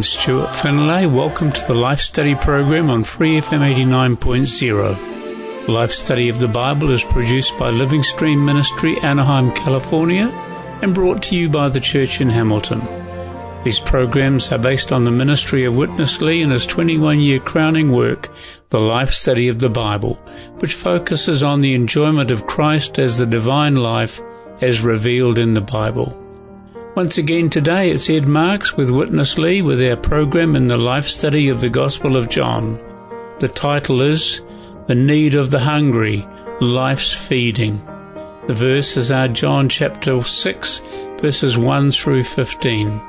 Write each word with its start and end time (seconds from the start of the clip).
I'm 0.00 0.04
Stuart 0.04 0.56
Finlay. 0.56 1.04
Welcome 1.04 1.52
to 1.52 1.66
the 1.66 1.74
Life 1.74 2.00
Study 2.00 2.34
program 2.34 2.88
on 2.88 3.04
Free 3.04 3.38
FM 3.38 3.60
89.0. 3.60 5.68
Life 5.68 5.90
Study 5.90 6.30
of 6.30 6.40
the 6.40 6.48
Bible 6.48 6.90
is 6.90 7.04
produced 7.04 7.58
by 7.58 7.68
Living 7.68 8.02
Stream 8.02 8.42
Ministry, 8.42 8.96
Anaheim, 9.02 9.52
California, 9.52 10.28
and 10.80 10.94
brought 10.94 11.22
to 11.24 11.36
you 11.36 11.50
by 11.50 11.68
the 11.68 11.80
Church 11.80 12.22
in 12.22 12.30
Hamilton. 12.30 12.80
These 13.62 13.80
programs 13.80 14.50
are 14.52 14.58
based 14.58 14.90
on 14.90 15.04
the 15.04 15.10
ministry 15.10 15.64
of 15.64 15.76
Witness 15.76 16.22
Lee 16.22 16.40
and 16.40 16.50
his 16.50 16.64
21 16.64 17.20
year 17.20 17.38
crowning 17.38 17.92
work, 17.92 18.30
The 18.70 18.80
Life 18.80 19.10
Study 19.10 19.48
of 19.48 19.58
the 19.58 19.68
Bible, 19.68 20.14
which 20.60 20.72
focuses 20.72 21.42
on 21.42 21.60
the 21.60 21.74
enjoyment 21.74 22.30
of 22.30 22.46
Christ 22.46 22.98
as 22.98 23.18
the 23.18 23.26
divine 23.26 23.76
life 23.76 24.18
as 24.62 24.80
revealed 24.80 25.36
in 25.36 25.52
the 25.52 25.60
Bible. 25.60 26.16
Once 26.96 27.18
again 27.18 27.48
today 27.48 27.88
it's 27.92 28.10
Ed 28.10 28.26
Marks 28.26 28.76
with 28.76 28.90
Witness 28.90 29.38
Lee 29.38 29.62
with 29.62 29.80
our 29.80 29.96
program 29.96 30.56
in 30.56 30.66
the 30.66 30.76
life 30.76 31.04
study 31.04 31.48
of 31.48 31.60
the 31.60 31.70
Gospel 31.70 32.16
of 32.16 32.28
John. 32.28 32.80
The 33.38 33.46
title 33.46 34.00
is 34.02 34.42
The 34.86 34.96
Need 34.96 35.36
of 35.36 35.52
the 35.52 35.60
Hungry, 35.60 36.26
Life's 36.60 37.14
Feeding. 37.14 37.80
The 38.48 38.54
verses 38.54 39.12
are 39.12 39.28
John 39.28 39.68
chapter 39.68 40.20
6 40.20 40.82
verses 41.20 41.56
1 41.56 41.92
through 41.92 42.24
15. 42.24 43.00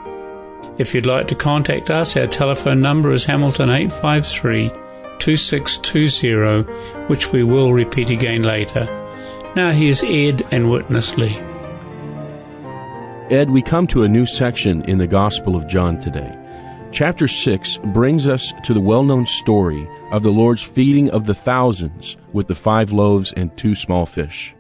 If 0.78 0.94
you'd 0.94 1.08
like 1.08 1.28
to 1.30 1.36
contact 1.36 1.90
us, 1.90 2.16
our 2.16 2.28
telephone 2.28 2.82
number 2.82 3.12
is 3.12 3.26
Hamilton 3.26 3.72
853 3.72 4.70
2620, 5.18 6.72
which 7.08 7.32
we 7.32 7.42
will 7.42 7.74
repeat 7.74 8.12
again 8.12 8.44
later. 8.44 8.86
Now 9.56 9.72
here's 9.72 10.04
Ed 10.04 10.44
and 10.52 10.70
Witness 10.70 11.18
Lee. 11.18 11.51
Ed, 13.32 13.50
we 13.50 13.62
come 13.62 13.88
to 13.88 14.04
a 14.04 14.10
new 14.10 14.26
section 14.26 14.84
in 14.90 14.98
the 14.98 15.08
Gospel 15.08 15.56
of 15.56 15.66
John 15.66 15.98
today. 16.02 16.38
Chapter 16.92 17.30
6 17.30 17.78
brings 17.94 18.28
us 18.28 18.52
to 18.66 18.74
the 18.74 18.82
well 18.82 19.04
known 19.04 19.26
story 19.26 19.88
of 20.12 20.22
the 20.22 20.34
Lord's 20.34 20.62
feeding 20.62 21.10
of 21.12 21.26
the 21.26 21.34
thousands 21.34 22.18
with 22.34 22.50
the 22.50 22.56
five 22.56 22.92
loaves 22.92 23.32
and 23.38 23.56
two 23.56 23.74
small 23.74 24.06
fish. 24.06 24.54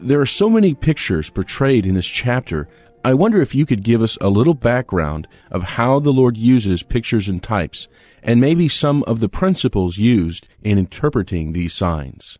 There 0.00 0.18
are 0.18 0.24
so 0.24 0.48
many 0.48 0.72
pictures 0.72 1.28
portrayed 1.28 1.84
in 1.84 1.94
this 1.94 2.06
chapter. 2.06 2.68
I 3.04 3.12
wonder 3.12 3.42
if 3.42 3.54
you 3.54 3.66
could 3.66 3.82
give 3.82 4.00
us 4.00 4.16
a 4.18 4.30
little 4.30 4.54
background 4.54 5.28
of 5.50 5.62
how 5.62 6.00
the 6.00 6.10
Lord 6.10 6.38
uses 6.38 6.82
pictures 6.82 7.28
and 7.28 7.42
types, 7.42 7.86
and 8.22 8.40
maybe 8.40 8.66
some 8.66 9.02
of 9.02 9.20
the 9.20 9.28
principles 9.28 9.98
used 9.98 10.48
in 10.62 10.78
interpreting 10.78 11.52
these 11.52 11.74
signs. 11.74 12.38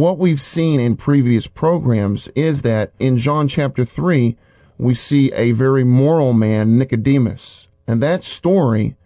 What 0.00 0.16
we've 0.16 0.40
seen 0.40 0.80
in 0.80 0.96
previous 0.96 1.46
programs 1.46 2.28
is 2.28 2.62
that 2.62 2.92
in 2.98 3.18
John 3.18 3.46
chapter 3.48 3.84
3, 3.84 4.34
we 4.78 4.94
see 4.94 5.30
a 5.32 5.52
very 5.52 5.84
moral 5.84 6.32
man, 6.32 6.78
Nicodemus. 6.78 7.68
And 7.86 8.02
that 8.02 8.24
story 8.24 8.96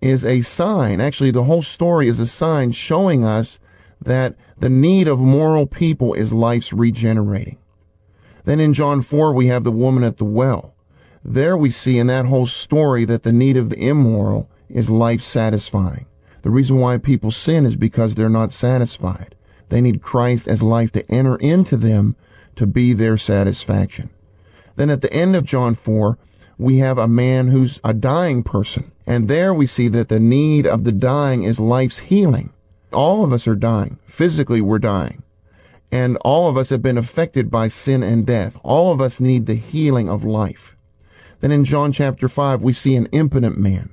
is 0.00 0.24
a 0.24 0.42
sign. 0.42 1.00
Actually, 1.00 1.30
the 1.30 1.44
whole 1.44 1.62
story 1.62 2.08
is 2.08 2.18
a 2.18 2.26
sign 2.26 2.72
showing 2.72 3.24
us 3.24 3.60
that 4.00 4.34
the 4.58 4.68
need 4.68 5.06
of 5.06 5.20
moral 5.20 5.68
people 5.68 6.14
is 6.14 6.32
life's 6.32 6.72
regenerating. 6.72 7.58
Then 8.44 8.58
in 8.58 8.72
John 8.72 9.02
4, 9.02 9.32
we 9.32 9.46
have 9.46 9.62
the 9.62 9.70
woman 9.70 10.02
at 10.02 10.16
the 10.16 10.24
well. 10.24 10.74
There 11.22 11.56
we 11.56 11.70
see 11.70 11.96
in 11.96 12.08
that 12.08 12.26
whole 12.26 12.48
story 12.48 13.04
that 13.04 13.22
the 13.22 13.32
need 13.32 13.56
of 13.56 13.68
the 13.70 13.78
immoral 13.78 14.50
is 14.68 14.90
life 14.90 15.20
satisfying. 15.20 16.06
The 16.42 16.50
reason 16.50 16.78
why 16.78 16.98
people 16.98 17.30
sin 17.30 17.66
is 17.66 17.76
because 17.76 18.16
they're 18.16 18.28
not 18.28 18.50
satisfied. 18.50 19.36
They 19.70 19.80
need 19.80 20.02
Christ 20.02 20.46
as 20.46 20.62
life 20.62 20.92
to 20.92 21.10
enter 21.10 21.36
into 21.36 21.76
them 21.76 22.16
to 22.56 22.66
be 22.66 22.92
their 22.92 23.16
satisfaction. 23.16 24.10
Then 24.76 24.90
at 24.90 25.00
the 25.00 25.12
end 25.12 25.34
of 25.34 25.44
John 25.44 25.74
4, 25.74 26.18
we 26.58 26.78
have 26.78 26.98
a 26.98 27.08
man 27.08 27.48
who's 27.48 27.80
a 27.82 27.94
dying 27.94 28.42
person. 28.42 28.92
And 29.06 29.28
there 29.28 29.54
we 29.54 29.66
see 29.66 29.88
that 29.88 30.08
the 30.08 30.20
need 30.20 30.66
of 30.66 30.84
the 30.84 30.92
dying 30.92 31.42
is 31.42 31.58
life's 31.58 31.98
healing. 31.98 32.52
All 32.92 33.24
of 33.24 33.32
us 33.32 33.48
are 33.48 33.54
dying. 33.54 33.98
Physically, 34.06 34.60
we're 34.60 34.78
dying. 34.78 35.22
And 35.90 36.16
all 36.18 36.48
of 36.48 36.56
us 36.56 36.68
have 36.68 36.82
been 36.82 36.98
affected 36.98 37.50
by 37.50 37.68
sin 37.68 38.02
and 38.02 38.26
death. 38.26 38.56
All 38.62 38.92
of 38.92 39.00
us 39.00 39.20
need 39.20 39.46
the 39.46 39.54
healing 39.54 40.08
of 40.08 40.22
life. 40.22 40.76
Then 41.40 41.50
in 41.50 41.64
John 41.64 41.92
chapter 41.92 42.28
5, 42.28 42.60
we 42.60 42.72
see 42.72 42.94
an 42.94 43.06
impotent 43.06 43.56
man. 43.56 43.90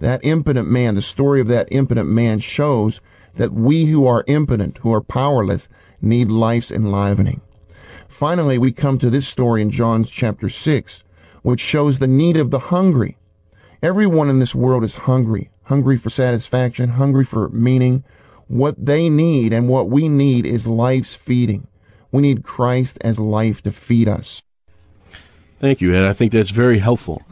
That 0.00 0.24
impotent 0.24 0.68
man, 0.68 0.94
the 0.96 1.02
story 1.02 1.40
of 1.40 1.48
that 1.48 1.68
impotent 1.70 2.08
man 2.08 2.40
shows 2.40 3.00
that 3.40 3.54
we 3.54 3.86
who 3.86 4.06
are 4.06 4.22
impotent, 4.26 4.76
who 4.82 4.92
are 4.92 5.00
powerless, 5.00 5.66
need 6.02 6.30
life's 6.30 6.70
enlivening. 6.70 7.40
Finally, 8.06 8.58
we 8.58 8.70
come 8.70 8.98
to 8.98 9.08
this 9.08 9.26
story 9.26 9.62
in 9.62 9.70
John 9.70 10.04
chapter 10.04 10.50
6, 10.50 11.02
which 11.40 11.58
shows 11.58 11.98
the 11.98 12.06
need 12.06 12.36
of 12.36 12.50
the 12.50 12.58
hungry. 12.58 13.16
Everyone 13.82 14.28
in 14.28 14.40
this 14.40 14.54
world 14.54 14.84
is 14.84 14.94
hungry, 14.94 15.48
hungry 15.62 15.96
for 15.96 16.10
satisfaction, 16.10 16.90
hungry 16.90 17.24
for 17.24 17.48
meaning. 17.48 18.04
What 18.46 18.74
they 18.76 19.08
need 19.08 19.54
and 19.54 19.70
what 19.70 19.88
we 19.88 20.10
need 20.10 20.44
is 20.44 20.66
life's 20.66 21.16
feeding. 21.16 21.66
We 22.12 22.20
need 22.20 22.44
Christ 22.44 22.98
as 23.00 23.18
life 23.18 23.62
to 23.62 23.72
feed 23.72 24.06
us. 24.06 24.42
Thank 25.60 25.80
you, 25.80 25.94
Ed. 25.94 26.04
I 26.04 26.12
think 26.12 26.32
that's 26.32 26.50
very 26.50 26.78
helpful. 26.78 27.22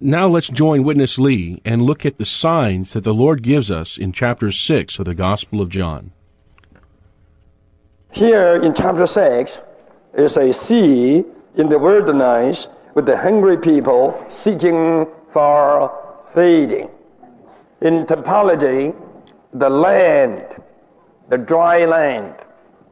Now 0.00 0.28
let's 0.28 0.46
join 0.46 0.84
Witness 0.84 1.18
Lee 1.18 1.60
and 1.64 1.82
look 1.82 2.06
at 2.06 2.18
the 2.18 2.24
signs 2.24 2.92
that 2.92 3.02
the 3.02 3.12
Lord 3.12 3.42
gives 3.42 3.68
us 3.68 3.98
in 3.98 4.12
chapter 4.12 4.52
6 4.52 4.96
of 5.00 5.06
the 5.06 5.14
Gospel 5.14 5.60
of 5.60 5.70
John. 5.70 6.12
Here 8.12 8.62
in 8.62 8.74
chapter 8.74 9.08
6 9.08 9.60
is 10.14 10.36
a 10.36 10.52
sea 10.52 11.24
in 11.56 11.68
the 11.68 11.80
wilderness 11.80 12.68
with 12.94 13.06
the 13.06 13.16
hungry 13.16 13.58
people 13.58 14.24
seeking 14.28 15.08
for 15.32 15.92
feeding. 16.32 16.88
In 17.80 18.06
typology, 18.06 18.94
the 19.52 19.68
land, 19.68 20.62
the 21.28 21.38
dry 21.38 21.86
land, 21.86 22.36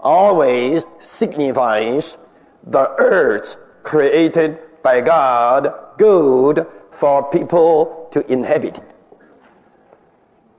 always 0.01 0.83
signifies 0.99 2.17
the 2.67 2.91
earth 2.99 3.57
created 3.85 4.59
by 4.83 5.01
God, 5.01 5.73
good 5.99 6.67
for 6.97 7.29
people 7.31 8.09
to 8.13 8.25
inhabit. 8.33 8.81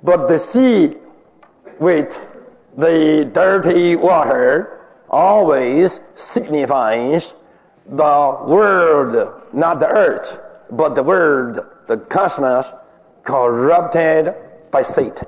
But 0.03 0.27
the 0.27 0.37
sea 0.37 0.95
with 1.79 2.19
the 2.77 3.29
dirty 3.33 3.95
water 3.95 4.85
always 5.09 5.99
signifies 6.15 7.33
the 7.87 8.37
world, 8.45 9.41
not 9.51 9.79
the 9.79 9.87
earth, 9.87 10.39
but 10.69 10.93
the 10.93 11.01
world, 11.01 11.65
the 11.87 11.97
cosmos, 11.97 12.67
corrupted 13.23 14.35
by 14.69 14.83
Satan. 14.83 15.27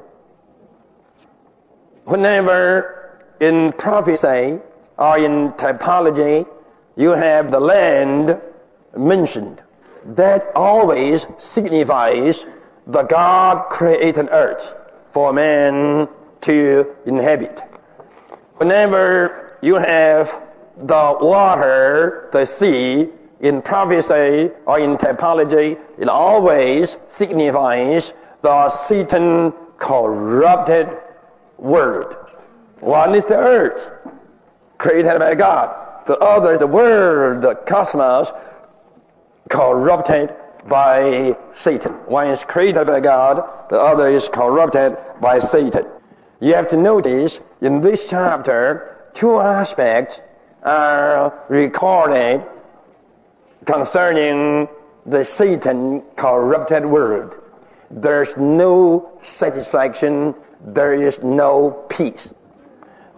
Whenever 2.05 3.17
in 3.39 3.71
prophecy 3.73 4.59
or 4.97 5.17
in 5.17 5.53
typology 5.53 6.47
you 6.95 7.11
have 7.11 7.51
the 7.51 7.59
land 7.59 8.39
mentioned, 8.95 9.63
that 10.05 10.51
always 10.55 11.25
signifies 11.37 12.45
the 12.87 13.03
God 13.03 13.69
created 13.69 14.29
earth 14.31 14.75
for 15.11 15.33
man 15.33 16.07
to 16.41 16.95
inhabit. 17.05 17.61
Whenever 18.57 19.57
you 19.61 19.75
have 19.75 20.41
the 20.77 21.17
water, 21.21 22.29
the 22.31 22.45
sea, 22.45 23.09
in 23.39 23.61
prophecy 23.61 24.51
or 24.65 24.79
in 24.79 24.97
typology, 24.97 25.79
it 25.97 26.09
always 26.09 26.97
signifies 27.07 28.13
the 28.41 28.69
Satan 28.69 29.53
corrupted 29.77 30.89
world. 31.57 32.15
One 32.79 33.15
is 33.15 33.25
the 33.25 33.37
earth, 33.37 33.91
created 34.77 35.19
by 35.19 35.35
God. 35.35 36.05
The 36.05 36.17
other 36.17 36.53
is 36.53 36.59
the 36.59 36.67
world, 36.67 37.43
the 37.43 37.55
cosmos, 37.55 38.31
corrupted 39.49 40.33
by 40.67 41.35
Satan. 41.55 41.93
One 42.05 42.27
is 42.27 42.43
created 42.43 42.87
by 42.87 42.99
God, 42.99 43.43
the 43.69 43.79
other 43.79 44.07
is 44.07 44.29
corrupted 44.29 44.97
by 45.19 45.39
Satan. 45.39 45.85
You 46.39 46.53
have 46.53 46.67
to 46.69 46.77
notice 46.77 47.39
in 47.61 47.81
this 47.81 48.09
chapter, 48.09 48.95
two 49.13 49.39
aspects 49.39 50.21
are 50.63 51.33
recorded 51.49 52.43
concerning 53.65 54.67
the 55.05 55.23
Satan 55.25 56.01
corrupted 56.15 56.85
world. 56.85 57.35
There's 57.91 58.37
no 58.37 59.19
satisfaction, 59.23 60.35
there 60.63 60.93
is 60.93 61.19
no 61.23 61.71
peace. 61.89 62.33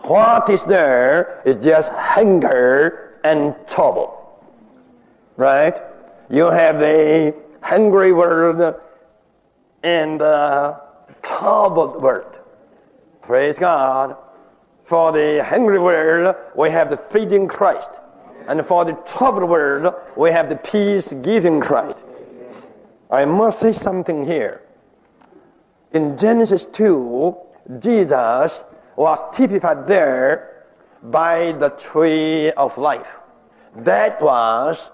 What 0.04 0.50
is 0.50 0.63
there 0.66 1.42
is 1.45 1.63
just 1.63 1.92
hunger 1.92 3.19
and 3.24 3.56
trouble. 3.68 4.18
Right? 5.38 5.80
You 6.31 6.45
have 6.45 6.80
the 6.80 7.36
hungry 7.62 8.13
world 8.13 8.75
and 9.83 10.22
the 10.22 10.80
troubled 11.22 12.01
world. 12.01 12.38
Praise 13.22 13.60
God. 13.60 14.16
For 14.86 15.12
the 15.12 15.44
hungry 15.44 15.78
world, 15.78 16.38
we 16.56 16.69
have 16.69 16.89
the 16.89 16.95
feeding 16.95 17.50
Christ. 17.50 17.89
And 18.48 18.66
for 18.66 18.86
the 18.86 18.94
troubled 19.06 19.50
world, 19.50 19.94
we 20.16 20.31
have 20.31 20.48
the 20.48 20.56
peace 20.56 21.13
giving 21.22 21.60
Christ. 21.60 22.00
I 23.10 23.25
must 23.25 23.60
say 23.60 23.74
something 23.74 24.25
here. 24.25 24.62
In 25.92 26.18
Genesis 26.18 26.66
2, 26.66 27.36
Jesus 27.80 28.62
was 28.95 29.19
typified 29.36 29.86
there 29.86 30.66
by 31.04 31.51
the 31.51 31.72
tree 31.72 32.51
of 32.51 32.78
life. 32.78 33.19
That 33.75 34.22
was 34.22 34.89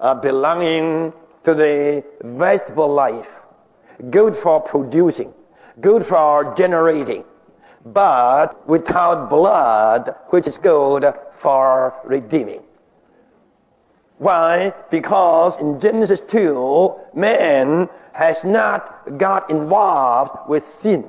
uh, 0.00 0.14
belonging 0.14 1.12
to 1.44 1.54
the 1.54 2.04
vegetable 2.22 2.88
life, 2.88 3.40
good 4.10 4.36
for 4.36 4.60
producing, 4.60 5.32
good 5.80 6.04
for 6.04 6.54
generating, 6.56 7.24
but 7.84 8.66
without 8.68 9.30
blood, 9.30 10.14
which 10.28 10.46
is 10.46 10.58
good 10.58 11.12
for 11.34 11.94
redeeming. 12.04 12.62
Why? 14.18 14.74
Because 14.90 15.58
in 15.58 15.80
Genesis 15.80 16.20
2, 16.20 16.94
man 17.14 17.88
has 18.12 18.44
not 18.44 19.16
got 19.16 19.48
involved 19.48 20.48
with 20.48 20.62
sin. 20.62 21.08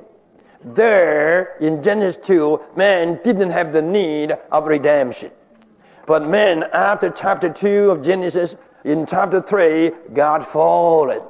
There, 0.64 1.56
in 1.60 1.82
Genesis 1.82 2.24
2, 2.24 2.60
man 2.76 3.20
didn't 3.22 3.50
have 3.50 3.72
the 3.72 3.82
need 3.82 4.32
of 4.50 4.66
redemption. 4.66 5.30
But 6.06 6.26
man, 6.26 6.64
after 6.72 7.10
chapter 7.10 7.50
2 7.50 7.90
of 7.90 8.02
Genesis, 8.02 8.54
in 8.84 9.06
chapter 9.06 9.40
3, 9.40 9.90
God 10.12 10.46
fallen. 10.46 11.22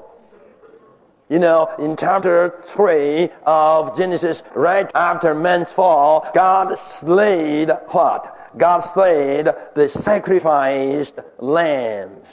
You 1.28 1.38
know, 1.38 1.70
in 1.78 1.96
chapter 1.96 2.62
3 2.66 3.30
of 3.46 3.96
Genesis, 3.96 4.42
right 4.54 4.90
after 4.94 5.34
man's 5.34 5.72
fall, 5.72 6.28
God 6.34 6.78
slayed 6.78 7.70
what? 7.88 8.54
God 8.58 8.80
slayed 8.80 9.48
the 9.74 9.88
sacrificed 9.88 11.18
lambs 11.38 12.26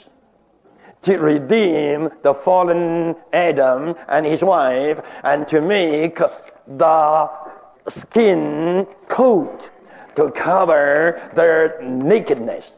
to 1.02 1.18
redeem 1.18 2.10
the 2.22 2.34
fallen 2.34 3.16
Adam 3.32 3.94
and 4.08 4.26
his 4.26 4.42
wife 4.42 5.00
and 5.24 5.48
to 5.48 5.62
make 5.62 6.18
the 6.66 7.30
skin 7.88 8.86
coat 9.08 9.70
to 10.16 10.30
cover 10.30 11.30
their 11.34 11.80
nakedness. 11.82 12.76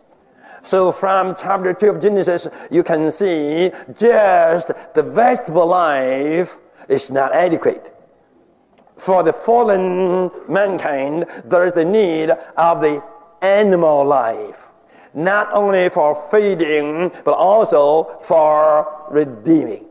So 0.64 0.92
from 0.92 1.34
chapter 1.34 1.74
2 1.74 1.90
of 1.90 2.00
Genesis, 2.00 2.46
you 2.70 2.82
can 2.82 3.10
see 3.10 3.72
just 3.98 4.70
the 4.94 5.02
vegetable 5.02 5.66
life 5.66 6.56
is 6.88 7.10
not 7.10 7.32
adequate. 7.34 7.94
For 8.96 9.22
the 9.22 9.32
fallen 9.32 10.30
mankind, 10.48 11.26
there 11.44 11.66
is 11.66 11.72
the 11.72 11.84
need 11.84 12.30
of 12.56 12.80
the 12.80 13.02
animal 13.40 14.04
life. 14.04 14.68
Not 15.14 15.52
only 15.52 15.88
for 15.88 16.14
feeding, 16.30 17.10
but 17.24 17.32
also 17.32 18.18
for 18.22 18.86
redeeming. 19.10 19.86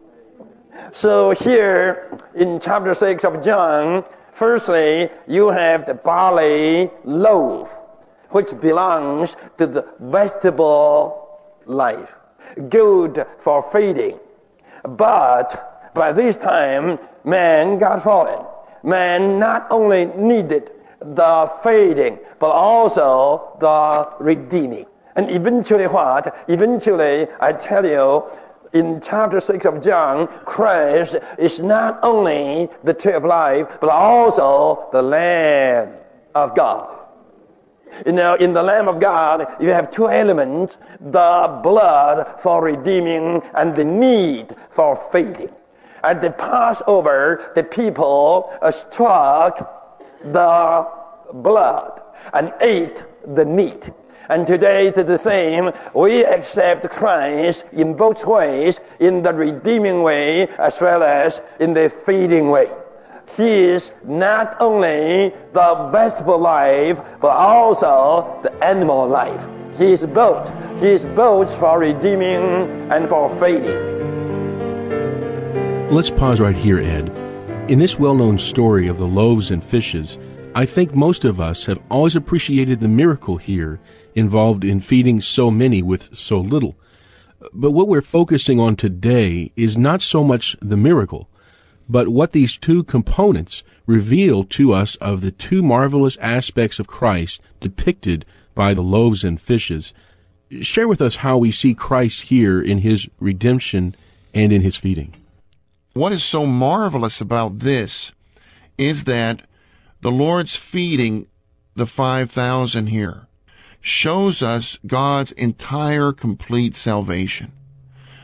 So 0.93 1.31
here 1.31 2.17
in 2.33 2.59
chapter 2.59 2.95
6 2.95 3.23
of 3.25 3.43
John, 3.43 4.03
firstly, 4.31 5.09
you 5.27 5.49
have 5.49 5.85
the 5.85 5.93
barley 5.93 6.89
loaf, 7.03 7.71
which 8.31 8.59
belongs 8.59 9.35
to 9.57 9.67
the 9.67 9.85
vegetable 9.99 11.39
life, 11.65 12.15
good 12.69 13.25
for 13.39 13.63
feeding. 13.71 14.19
But 14.83 15.93
by 15.93 16.11
this 16.11 16.37
time, 16.37 16.99
man 17.23 17.77
got 17.77 18.03
fallen. 18.03 18.45
Man 18.83 19.39
not 19.39 19.67
only 19.69 20.05
needed 20.05 20.71
the 20.99 21.51
feeding, 21.63 22.19
but 22.39 22.51
also 22.51 23.57
the 23.59 24.23
redeeming. 24.23 24.85
And 25.15 25.29
eventually 25.29 25.87
what? 25.87 26.45
Eventually, 26.47 27.27
I 27.39 27.53
tell 27.53 27.85
you, 27.85 28.23
in 28.73 29.01
chapter 29.01 29.41
6 29.41 29.65
of 29.65 29.81
John, 29.81 30.27
Christ 30.45 31.17
is 31.37 31.59
not 31.59 31.99
only 32.03 32.69
the 32.83 32.93
tree 32.93 33.13
of 33.13 33.25
life, 33.25 33.67
but 33.81 33.89
also 33.89 34.87
the 34.93 35.01
Lamb 35.01 35.93
of 36.33 36.55
God. 36.55 37.00
You 38.05 38.13
know, 38.13 38.35
in 38.35 38.53
the 38.53 38.63
Lamb 38.63 38.87
of 38.87 38.99
God, 38.99 39.47
you 39.59 39.69
have 39.69 39.91
two 39.91 40.09
elements, 40.09 40.77
the 40.99 41.59
blood 41.63 42.41
for 42.41 42.63
redeeming 42.63 43.41
and 43.53 43.75
the 43.75 43.85
meat 43.85 44.49
for 44.69 44.95
feeding. 45.11 45.49
At 46.03 46.21
the 46.21 46.31
Passover, 46.31 47.51
the 47.55 47.63
people 47.63 48.57
uh, 48.61 48.71
struck 48.71 50.21
the 50.23 50.87
blood 51.33 52.01
and 52.33 52.53
ate 52.61 53.03
the 53.35 53.45
meat. 53.45 53.91
And 54.29 54.47
today 54.47 54.87
it 54.87 54.97
is 54.97 55.05
the 55.05 55.17
same. 55.17 55.71
We 55.93 56.23
accept 56.23 56.89
Christ 56.89 57.65
in 57.73 57.95
both 57.95 58.25
ways, 58.25 58.79
in 58.99 59.21
the 59.23 59.33
redeeming 59.33 60.03
way 60.03 60.47
as 60.57 60.79
well 60.79 61.03
as 61.03 61.41
in 61.59 61.73
the 61.73 61.89
feeding 61.89 62.49
way. 62.49 62.69
He 63.37 63.63
is 63.63 63.91
not 64.03 64.57
only 64.59 65.33
the 65.53 65.89
vegetable 65.91 66.37
life, 66.39 67.01
but 67.21 67.31
also 67.31 68.39
the 68.43 68.51
animal 68.63 69.07
life. 69.07 69.47
He 69.77 69.93
is 69.93 70.05
both. 70.05 70.51
He 70.79 70.87
is 70.87 71.05
both 71.05 71.53
for 71.57 71.79
redeeming 71.79 72.91
and 72.91 73.07
for 73.07 73.29
feeding. 73.37 73.91
Let's 75.89 76.09
pause 76.09 76.39
right 76.39 76.55
here, 76.55 76.79
Ed. 76.79 77.09
In 77.69 77.79
this 77.79 77.97
well 77.97 78.15
known 78.15 78.37
story 78.37 78.87
of 78.87 78.97
the 78.97 79.07
loaves 79.07 79.51
and 79.51 79.63
fishes, 79.63 80.17
I 80.53 80.65
think 80.65 80.93
most 80.93 81.23
of 81.23 81.39
us 81.39 81.65
have 81.65 81.79
always 81.89 82.15
appreciated 82.15 82.81
the 82.81 82.89
miracle 82.89 83.37
here 83.37 83.79
involved 84.13 84.65
in 84.65 84.81
feeding 84.81 85.21
so 85.21 85.49
many 85.49 85.81
with 85.81 86.15
so 86.15 86.39
little. 86.39 86.75
But 87.53 87.71
what 87.71 87.87
we're 87.87 88.01
focusing 88.01 88.59
on 88.59 88.75
today 88.75 89.51
is 89.55 89.77
not 89.77 90.01
so 90.01 90.23
much 90.23 90.57
the 90.61 90.75
miracle, 90.75 91.29
but 91.91 92.07
what 92.07 92.31
these 92.31 92.55
two 92.55 92.83
components 92.85 93.63
reveal 93.85 94.45
to 94.45 94.73
us 94.73 94.95
of 94.95 95.19
the 95.19 95.31
two 95.31 95.61
marvelous 95.61 96.15
aspects 96.21 96.79
of 96.79 96.87
Christ 96.87 97.41
depicted 97.59 98.25
by 98.55 98.73
the 98.73 98.81
loaves 98.81 99.25
and 99.25 99.39
fishes. 99.39 99.93
Share 100.61 100.87
with 100.87 101.01
us 101.01 101.17
how 101.17 101.37
we 101.37 101.51
see 101.51 101.73
Christ 101.73 102.23
here 102.23 102.61
in 102.61 102.77
his 102.77 103.09
redemption 103.19 103.93
and 104.33 104.53
in 104.53 104.61
his 104.61 104.77
feeding. 104.77 105.13
What 105.93 106.13
is 106.13 106.23
so 106.23 106.45
marvelous 106.45 107.19
about 107.19 107.59
this 107.59 108.13
is 108.77 109.03
that 109.03 109.41
the 109.99 110.11
Lord's 110.11 110.55
feeding 110.55 111.27
the 111.75 111.85
5,000 111.85 112.87
here 112.87 113.27
shows 113.81 114.41
us 114.41 114.79
God's 114.87 115.33
entire 115.33 116.13
complete 116.13 116.77
salvation. 116.77 117.51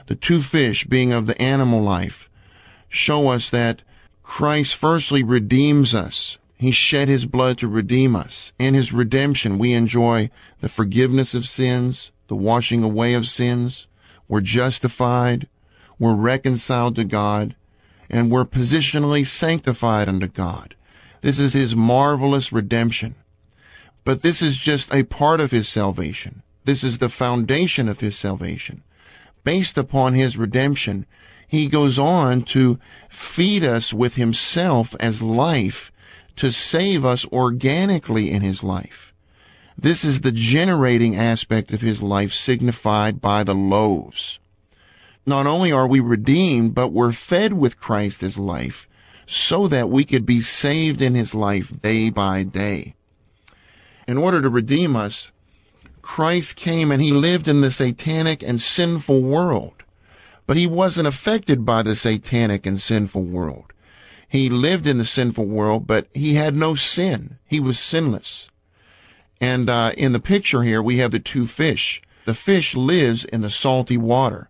The 0.06 0.16
two 0.16 0.42
fish 0.42 0.86
being 0.86 1.12
of 1.12 1.28
the 1.28 1.42
animal 1.42 1.82
life 1.82 2.30
show 2.90 3.30
us 3.30 3.50
that 3.50 3.82
Christ 4.24 4.76
firstly 4.76 5.24
redeems 5.24 5.94
us. 5.94 6.38
He 6.58 6.72
shed 6.72 7.08
his 7.08 7.26
blood 7.26 7.58
to 7.60 7.68
redeem 7.68 8.16
us. 8.16 8.54
In 8.58 8.74
his 8.74 8.92
redemption, 8.92 9.58
we 9.58 9.74
enjoy 9.74 10.30
the 10.60 10.70
forgiveness 10.70 11.34
of 11.34 11.48
sins, 11.48 12.12
the 12.28 12.36
washing 12.36 12.84
away 12.84 13.14
of 13.14 13.28
sins. 13.28 13.88
We're 14.28 14.42
justified. 14.42 15.48
We're 16.00 16.16
reconciled 16.16 16.96
to 16.96 17.04
God 17.04 17.56
and 18.10 18.32
we're 18.32 18.46
positionally 18.46 19.26
sanctified 19.26 20.08
unto 20.08 20.28
God. 20.28 20.76
This 21.22 21.40
is 21.40 21.54
his 21.54 21.76
marvelous 21.76 22.52
redemption. 22.52 23.16
But 24.04 24.22
this 24.22 24.42
is 24.42 24.58
just 24.58 24.94
a 24.94 25.04
part 25.04 25.42
of 25.42 25.52
his 25.52 25.68
salvation. 25.68 26.42
This 26.64 26.84
is 26.84 27.00
the 27.00 27.10
foundation 27.10 27.90
of 27.90 28.00
his 28.00 28.18
salvation. 28.18 28.84
Based 29.44 29.78
upon 29.78 30.14
his 30.14 30.38
redemption, 30.38 31.06
he 31.48 31.68
goes 31.68 31.98
on 31.98 32.42
to 32.42 32.80
feed 33.10 33.64
us 33.64 33.94
with 33.94 34.16
himself 34.16 34.96
as 35.00 35.24
life 35.24 35.92
to 36.36 36.52
save 36.52 37.06
us 37.06 37.26
organically 37.28 38.32
in 38.32 38.42
his 38.42 38.64
life. 38.64 39.14
This 39.78 40.04
is 40.04 40.22
the 40.22 40.32
generating 40.32 41.16
aspect 41.16 41.72
of 41.72 41.82
his 41.82 42.04
life 42.04 42.34
signified 42.34 43.22
by 43.22 43.44
the 43.44 43.56
loaves. 43.56 44.40
Not 45.26 45.46
only 45.46 45.72
are 45.72 45.88
we 45.88 46.00
redeemed, 46.00 46.74
but 46.74 46.90
we're 46.90 47.12
fed 47.12 47.54
with 47.54 47.80
Christ 47.80 48.24
as 48.24 48.38
life 48.38 48.88
so 49.26 49.68
that 49.68 49.90
we 49.90 50.06
could 50.06 50.26
be 50.26 50.42
saved 50.42 51.02
in 51.02 51.14
his 51.14 51.36
life 51.36 51.80
day 51.82 52.10
by 52.10 52.44
day. 52.44 52.96
In 54.08 54.18
order 54.18 54.42
to 54.42 54.50
redeem 54.50 54.96
us, 54.96 55.32
Christ 56.02 56.56
came 56.56 56.92
and 56.92 57.02
he 57.02 57.12
lived 57.12 57.48
in 57.48 57.60
the 57.62 57.70
satanic 57.70 58.42
and 58.42 58.62
sinful 58.62 59.22
world. 59.22 59.77
But 60.48 60.58
he 60.58 60.66
wasn't 60.66 61.08
affected 61.08 61.66
by 61.66 61.84
the 61.84 61.96
satanic 61.96 62.66
and 62.66 62.82
sinful 62.82 63.24
world. 63.24 63.74
He 64.28 64.50
lived 64.50 64.88
in 64.88 64.98
the 64.98 65.06
sinful 65.06 65.46
world, 65.46 65.86
but 65.86 66.08
he 66.14 66.34
had 66.34 66.56
no 66.56 66.74
sin. 66.76 67.38
He 67.46 67.60
was 67.60 67.78
sinless. 67.78 68.50
And 69.40 69.70
uh, 69.70 69.92
in 69.98 70.14
the 70.14 70.20
picture 70.20 70.64
here, 70.64 70.82
we 70.82 70.98
have 70.98 71.12
the 71.12 71.20
two 71.20 71.46
fish. 71.46 72.02
The 72.26 72.34
fish 72.34 72.76
lives 72.76 73.24
in 73.24 73.42
the 73.42 73.50
salty 73.50 73.98
water, 73.98 74.50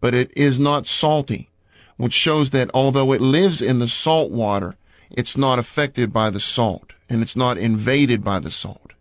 but 0.00 0.14
it 0.14 0.32
is 0.36 0.58
not 0.58 0.86
salty, 0.86 1.50
which 1.96 2.14
shows 2.14 2.50
that 2.50 2.70
although 2.72 3.12
it 3.12 3.20
lives 3.20 3.60
in 3.60 3.78
the 3.78 3.88
salt 3.88 4.30
water, 4.30 4.76
it's 5.10 5.36
not 5.36 5.58
affected 5.58 6.12
by 6.12 6.30
the 6.30 6.40
salt, 6.40 6.92
and 7.08 7.20
it's 7.20 7.36
not 7.36 7.58
invaded 7.58 8.24
by 8.24 8.38
the 8.38 8.50
salt. 8.50 8.92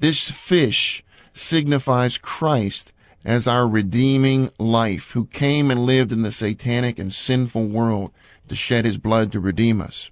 This 0.00 0.30
fish 0.30 1.04
signifies 1.34 2.16
Christ 2.16 2.92
as 3.24 3.46
our 3.46 3.66
redeeming 3.66 4.50
life, 4.58 5.10
who 5.12 5.26
came 5.26 5.70
and 5.70 5.84
lived 5.84 6.12
in 6.12 6.22
the 6.22 6.32
satanic 6.32 6.98
and 6.98 7.12
sinful 7.12 7.66
world 7.68 8.10
to 8.48 8.54
shed 8.54 8.84
his 8.84 8.96
blood 8.96 9.32
to 9.32 9.40
redeem 9.40 9.80
us. 9.80 10.10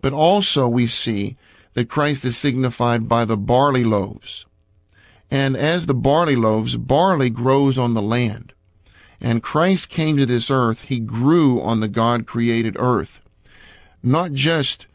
But 0.00 0.12
also 0.12 0.68
we 0.68 0.86
see 0.86 1.36
that 1.74 1.88
Christ 1.88 2.24
is 2.24 2.36
signified 2.36 3.08
by 3.08 3.24
the 3.24 3.36
barley 3.36 3.84
loaves. 3.84 4.46
And 5.30 5.56
as 5.56 5.86
the 5.86 5.94
barley 5.94 6.36
loaves, 6.36 6.76
barley 6.76 7.30
grows 7.30 7.78
on 7.78 7.94
the 7.94 8.02
land. 8.02 8.52
And 9.20 9.42
Christ 9.42 9.88
came 9.88 10.16
to 10.16 10.26
this 10.26 10.50
earth, 10.50 10.82
he 10.82 10.98
grew 10.98 11.60
on 11.62 11.80
the 11.80 11.88
God 11.88 12.26
created 12.26 12.76
earth, 12.78 13.20
not 14.02 14.32
just 14.32 14.86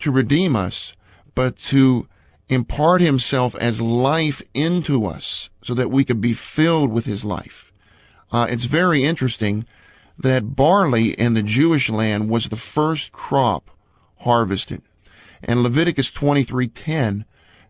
to 0.00 0.10
redeem 0.10 0.56
us, 0.56 0.94
but 1.34 1.58
to 1.58 2.08
impart 2.48 3.00
himself 3.00 3.54
as 3.56 3.80
life 3.80 4.42
into 4.52 5.06
us 5.06 5.50
so 5.62 5.74
that 5.74 5.90
we 5.90 6.04
could 6.04 6.20
be 6.20 6.34
filled 6.34 6.90
with 6.90 7.06
his 7.06 7.24
life. 7.24 7.72
Uh, 8.30 8.46
it's 8.50 8.64
very 8.64 9.04
interesting 9.04 9.64
that 10.18 10.54
barley 10.54 11.10
in 11.12 11.34
the 11.34 11.42
Jewish 11.42 11.88
land 11.88 12.28
was 12.28 12.48
the 12.48 12.56
first 12.56 13.12
crop 13.12 13.70
harvested. 14.20 14.82
And 15.42 15.62
Leviticus 15.62 16.10
23:10 16.10 17.24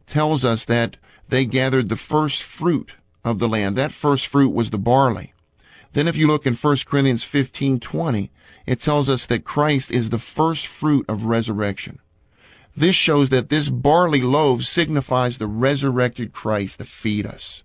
tells 0.06 0.44
us 0.44 0.64
that 0.66 0.96
they 1.28 1.46
gathered 1.46 1.88
the 1.88 1.96
first 1.96 2.42
fruit 2.42 2.94
of 3.24 3.38
the 3.38 3.48
land. 3.48 3.76
That 3.76 3.92
first 3.92 4.26
fruit 4.26 4.52
was 4.52 4.70
the 4.70 4.78
barley. 4.78 5.32
Then 5.94 6.08
if 6.08 6.16
you 6.16 6.26
look 6.26 6.44
in 6.44 6.54
1 6.54 6.86
Corinthians 6.86 7.24
15:20, 7.24 8.30
it 8.66 8.80
tells 8.80 9.08
us 9.08 9.26
that 9.26 9.44
Christ 9.44 9.90
is 9.90 10.10
the 10.10 10.18
first 10.18 10.66
fruit 10.66 11.04
of 11.08 11.24
resurrection. 11.24 11.98
This 12.76 12.96
shows 12.96 13.28
that 13.28 13.48
this 13.48 13.68
barley 13.68 14.20
loaf 14.20 14.64
signifies 14.64 15.38
the 15.38 15.46
resurrected 15.46 16.32
Christ 16.32 16.78
to 16.78 16.84
feed 16.84 17.26
us. 17.26 17.62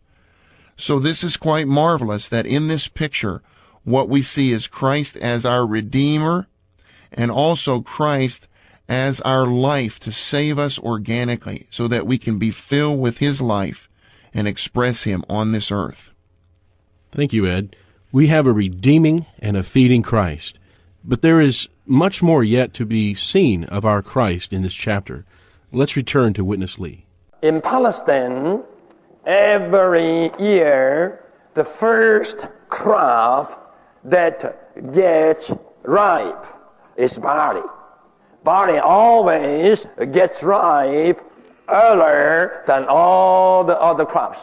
So 0.77 0.99
this 0.99 1.23
is 1.23 1.35
quite 1.35 1.67
marvelous 1.67 2.29
that 2.29 2.45
in 2.45 2.67
this 2.67 2.87
picture, 2.87 3.41
what 3.83 4.07
we 4.07 4.21
see 4.21 4.51
is 4.51 4.67
Christ 4.67 5.17
as 5.17 5.45
our 5.45 5.65
Redeemer 5.65 6.47
and 7.11 7.31
also 7.31 7.81
Christ 7.81 8.47
as 8.87 9.19
our 9.21 9.45
life 9.45 9.99
to 9.99 10.11
save 10.11 10.57
us 10.57 10.79
organically 10.79 11.67
so 11.69 11.87
that 11.87 12.07
we 12.07 12.17
can 12.17 12.39
be 12.39 12.51
filled 12.51 12.99
with 12.99 13.17
His 13.17 13.41
life 13.41 13.89
and 14.33 14.47
express 14.47 15.03
Him 15.03 15.23
on 15.29 15.51
this 15.51 15.71
earth. 15.71 16.11
Thank 17.11 17.33
you, 17.33 17.47
Ed. 17.47 17.75
We 18.11 18.27
have 18.27 18.45
a 18.45 18.53
redeeming 18.53 19.25
and 19.39 19.57
a 19.57 19.63
feeding 19.63 20.01
Christ. 20.01 20.59
But 21.03 21.21
there 21.21 21.39
is 21.39 21.67
much 21.89 22.21
more 22.21 22.43
yet 22.43 22.73
to 22.75 22.85
be 22.85 23.15
seen 23.15 23.63
of 23.65 23.83
our 23.83 24.01
Christ 24.01 24.53
in 24.53 24.61
this 24.61 24.73
chapter. 24.73 25.25
Let's 25.71 25.95
return 25.95 26.33
to 26.35 26.45
Witness 26.45 26.77
Lee. 26.77 27.05
In 27.41 27.61
Palestine, 27.61 28.63
every 29.25 30.31
year, 30.39 31.25
the 31.55 31.63
first 31.63 32.47
crop 32.69 33.75
that 34.03 34.93
gets 34.93 35.51
ripe 35.83 36.45
is 36.95 37.17
barley. 37.17 37.67
Barley 38.43 38.77
always 38.77 39.85
gets 40.11 40.43
ripe 40.43 41.19
earlier 41.67 42.63
than 42.67 42.85
all 42.87 43.63
the 43.63 43.79
other 43.79 44.05
crops. 44.05 44.39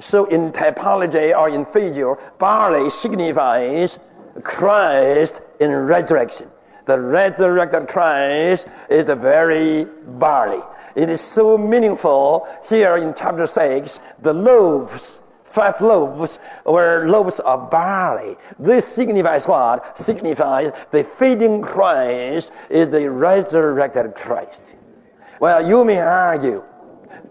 So 0.00 0.26
in 0.26 0.52
typology 0.52 1.36
or 1.36 1.48
in 1.48 1.64
figure, 1.66 2.16
barley 2.38 2.90
signifies 2.90 3.98
Christ 4.42 5.40
in 5.60 5.70
resurrection. 5.70 6.48
The 6.88 6.98
resurrected 6.98 7.86
Christ 7.86 8.66
is 8.88 9.04
the 9.04 9.14
very 9.14 9.84
barley. 9.84 10.62
It 10.96 11.10
is 11.10 11.20
so 11.20 11.58
meaningful 11.58 12.48
here 12.66 12.96
in 12.96 13.12
chapter 13.12 13.46
6, 13.46 14.00
the 14.22 14.32
loaves, 14.32 15.18
five 15.44 15.78
loaves 15.82 16.38
were 16.64 17.06
loaves 17.06 17.40
of 17.40 17.70
barley. 17.70 18.38
This 18.58 18.88
signifies 18.88 19.46
what? 19.46 19.98
Signifies 19.98 20.72
the 20.90 21.04
feeding 21.04 21.60
Christ 21.60 22.52
is 22.70 22.88
the 22.88 23.10
resurrected 23.10 24.14
Christ. 24.14 24.74
Well, 25.40 25.68
you 25.68 25.84
may 25.84 26.00
argue, 26.00 26.64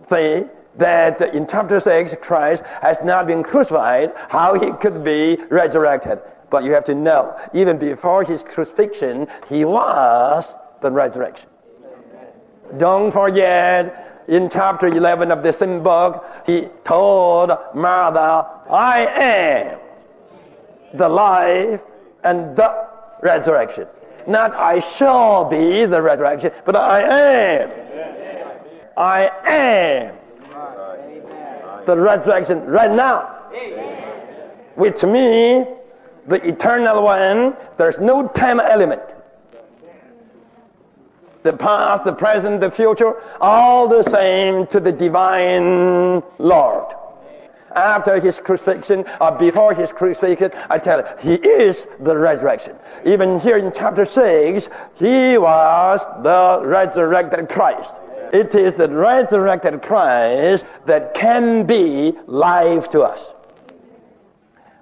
that 0.07 1.33
in 1.33 1.47
chapter 1.47 1.79
6, 1.79 2.15
Christ 2.21 2.61
has 2.83 3.01
not 3.03 3.25
been 3.25 3.41
crucified, 3.41 4.13
how 4.29 4.53
he 4.53 4.71
could 4.73 5.03
be 5.03 5.39
resurrected. 5.49 6.19
But 6.49 6.63
you 6.63 6.71
have 6.73 6.85
to 6.85 6.95
know, 6.95 7.37
even 7.53 7.77
before 7.77 8.23
his 8.23 8.43
crucifixion, 8.43 9.27
he 9.49 9.65
was 9.65 10.53
the 10.81 10.91
resurrection. 10.91 11.49
Don't 12.77 13.11
forget, 13.11 14.25
in 14.27 14.49
chapter 14.49 14.87
11 14.87 15.31
of 15.31 15.43
the 15.43 15.53
same 15.53 15.83
book, 15.83 16.25
he 16.45 16.67
told 16.83 17.51
Martha, 17.73 18.47
I 18.69 19.05
am 19.05 19.79
the 20.93 21.07
life 21.07 21.81
and 22.23 22.55
the 22.55 22.87
resurrection. 23.21 23.87
Not 24.27 24.53
I 24.53 24.79
shall 24.79 25.45
be 25.45 25.85
the 25.85 26.01
resurrection, 26.01 26.51
but 26.65 26.75
I 26.75 27.01
am. 27.01 27.71
I 28.97 29.31
am 29.45 30.15
the 31.85 31.97
resurrection 31.97 32.65
right 32.65 32.91
now. 32.91 33.33
Which 34.75 35.03
means 35.03 35.67
the 36.27 36.46
eternal 36.46 37.03
one, 37.03 37.55
there's 37.77 38.00
no 38.00 38.27
time 38.27 38.60
element. 38.60 39.01
The 41.43 41.53
past, 41.53 42.03
the 42.03 42.13
present, 42.13 42.60
the 42.60 42.69
future, 42.69 43.22
all 43.39 43.88
the 43.88 44.03
same 44.03 44.67
to 44.67 44.79
the 44.79 44.91
divine 44.91 46.22
Lord. 46.38 46.93
After 47.74 48.19
his 48.19 48.39
crucifixion 48.39 49.05
or 49.22 49.31
before 49.34 49.74
his 49.74 49.91
crucifixion, 49.91 50.51
I 50.69 50.79
tell 50.79 51.00
you, 51.00 51.05
he 51.19 51.36
is 51.36 51.88
the 52.00 52.17
resurrection. 52.17 52.75
Even 53.05 53.39
here 53.39 53.57
in 53.57 53.72
chapter 53.72 54.05
6, 54.05 54.67
he 54.96 55.38
was 55.38 56.01
the 56.24 56.60
resurrected 56.65 57.48
Christ. 57.50 57.91
It 58.34 58.53
is 58.55 58.75
the 58.75 58.89
resurrected 58.89 59.81
Christ 59.81 60.65
that 60.86 61.13
can 61.13 61.65
be 61.65 62.13
life 62.25 62.89
to 62.89 63.03
us. 63.03 63.22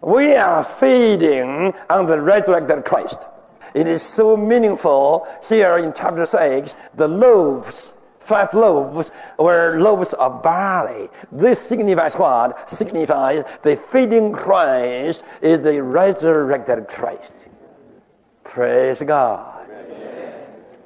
We 0.02 0.36
are 0.36 0.64
feeding 0.64 1.74
on 1.90 2.06
the 2.06 2.20
resurrected 2.22 2.86
Christ. 2.86 3.20
It 3.74 3.88
is 3.88 4.02
so 4.02 4.38
meaningful 4.38 5.28
here 5.48 5.78
in 5.78 5.94
chapter 5.94 6.26
6, 6.26 6.76
the 6.96 7.08
loaves, 7.08 7.92
five 8.20 8.54
loaves 8.54 9.12
were 9.38 9.80
loaves 9.80 10.14
of 10.14 10.42
barley. 10.42 11.10
This 11.32 11.60
signifies 11.60 12.16
what? 12.16 12.70
Signifies 12.70 13.44
the 13.64 13.76
feeding 13.76 14.32
Christ 14.32 15.24
is 15.42 15.62
the 15.62 15.82
resurrected 15.84 16.88
Christ. 16.88 17.48
Praise 18.44 19.02
God. 19.02 19.68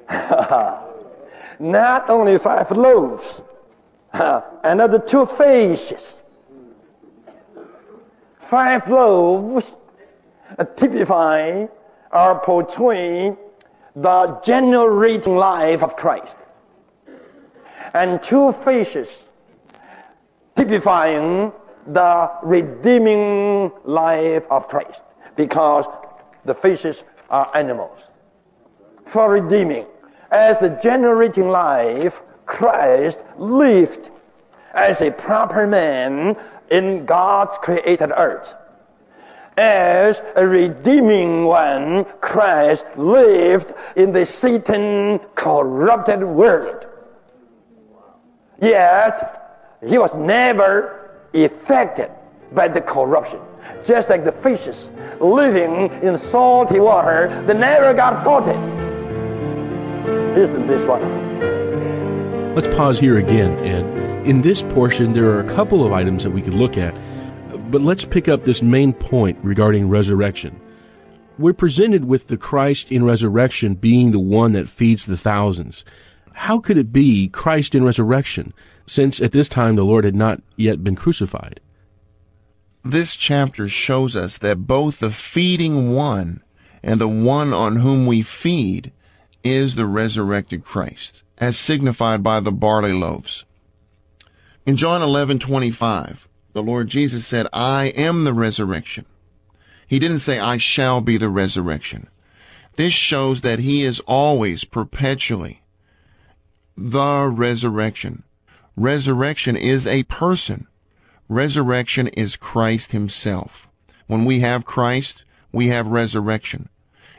Not 1.59 2.09
only 2.09 2.37
five 2.39 2.71
loaves, 2.71 3.41
another 4.13 4.97
two 4.97 5.25
fishes 5.25 6.15
five 8.49 8.89
loaves 8.89 9.75
uh, 10.57 10.63
typify 10.63 11.67
or 12.11 12.39
portray 12.39 13.31
the 13.95 14.39
generating 14.43 15.35
life 15.35 15.83
of 15.83 15.95
Christ. 15.95 16.35
And 17.93 18.23
two 18.23 18.51
fishes 18.51 19.21
typifying 20.55 21.51
the 21.85 22.31
redeeming 22.41 23.71
life 23.83 24.43
of 24.49 24.67
Christ 24.67 25.03
because 25.35 25.85
the 26.45 26.55
fishes 26.55 27.03
are 27.29 27.51
animals. 27.53 27.99
For 29.05 29.29
redeeming, 29.29 29.85
as 30.31 30.59
the 30.59 30.69
generating 30.81 31.49
life, 31.49 32.23
Christ 32.47 33.19
lived 33.37 34.09
as 34.73 35.01
a 35.01 35.11
proper 35.11 35.67
man 35.67 36.35
in 36.71 37.05
God's 37.05 37.57
created 37.57 38.11
earth. 38.15 38.55
as 39.57 40.21
a 40.37 40.47
redeeming 40.47 41.43
one, 41.43 42.05
Christ 42.21 42.85
lived 42.95 43.73
in 43.97 44.13
the 44.13 44.25
Satan 44.25 45.19
corrupted 45.35 46.23
world. 46.23 46.87
Yet, 48.61 49.77
he 49.85 49.97
was 49.97 50.15
never 50.15 51.11
affected 51.33 52.09
by 52.53 52.69
the 52.69 52.81
corruption. 52.81 53.39
Just 53.83 54.09
like 54.09 54.23
the 54.23 54.31
fishes 54.31 54.89
living 55.19 55.91
in 56.01 56.17
salty 56.17 56.79
water, 56.79 57.27
they 57.45 57.53
never 57.53 57.93
got 57.93 58.23
salted. 58.23 58.55
Isn't 60.37 60.67
this 60.67 60.85
wonderful? 60.85 62.55
Let's 62.55 62.73
pause 62.75 62.97
here 62.97 63.17
again, 63.17 63.57
Ed. 63.65 64.08
In 64.25 64.41
this 64.41 64.63
portion, 64.63 65.13
there 65.13 65.29
are 65.29 65.39
a 65.39 65.55
couple 65.55 65.85
of 65.85 65.93
items 65.93 66.23
that 66.23 66.31
we 66.31 66.41
could 66.41 66.53
look 66.53 66.77
at, 66.77 66.93
but 67.71 67.81
let's 67.81 68.03
pick 68.03 68.27
up 68.27 68.43
this 68.43 68.61
main 68.61 68.91
point 68.91 69.39
regarding 69.41 69.89
resurrection. 69.89 70.59
We're 71.37 71.53
presented 71.53 72.03
with 72.03 72.27
the 72.27 72.35
Christ 72.35 72.91
in 72.91 73.05
resurrection 73.05 73.75
being 73.75 74.11
the 74.11 74.19
one 74.19 74.51
that 74.51 74.67
feeds 74.67 75.05
the 75.05 75.15
thousands. 75.15 75.85
How 76.33 76.59
could 76.59 76.77
it 76.77 76.91
be 76.91 77.29
Christ 77.29 77.73
in 77.73 77.85
resurrection, 77.85 78.53
since 78.85 79.21
at 79.21 79.31
this 79.31 79.47
time 79.47 79.77
the 79.77 79.85
Lord 79.85 80.03
had 80.03 80.15
not 80.15 80.43
yet 80.57 80.83
been 80.83 80.97
crucified? 80.97 81.61
This 82.83 83.15
chapter 83.15 83.69
shows 83.69 84.17
us 84.17 84.37
that 84.39 84.67
both 84.67 84.99
the 84.99 85.11
feeding 85.11 85.93
one 85.93 86.43
and 86.83 86.99
the 86.99 87.07
one 87.07 87.53
on 87.53 87.77
whom 87.77 88.05
we 88.05 88.21
feed 88.21 88.91
is 89.45 89.75
the 89.75 89.85
resurrected 89.85 90.65
Christ, 90.65 91.23
as 91.37 91.57
signified 91.57 92.21
by 92.21 92.41
the 92.41 92.51
barley 92.51 92.93
loaves. 92.93 93.45
In 94.69 94.77
John 94.77 95.01
11:25, 95.01 96.27
the 96.53 96.61
Lord 96.61 96.89
Jesus 96.89 97.25
said, 97.25 97.47
"I 97.51 97.85
am 97.85 98.23
the 98.23 98.35
resurrection." 98.35 99.05
He 99.87 99.97
didn't 99.97 100.19
say, 100.19 100.37
"I 100.37 100.57
shall 100.57 101.01
be 101.01 101.17
the 101.17 101.27
resurrection." 101.27 102.07
This 102.75 102.93
shows 102.93 103.41
that 103.41 103.57
he 103.57 103.81
is 103.81 103.99
always 104.01 104.65
perpetually 104.65 105.63
the 106.77 107.25
resurrection. 107.25 108.21
Resurrection 108.77 109.57
is 109.57 109.87
a 109.87 110.03
person. 110.03 110.67
Resurrection 111.27 112.07
is 112.09 112.35
Christ 112.35 112.91
himself. 112.91 113.67
When 114.05 114.23
we 114.23 114.41
have 114.41 114.65
Christ, 114.65 115.23
we 115.51 115.69
have 115.69 115.87
resurrection. 115.87 116.69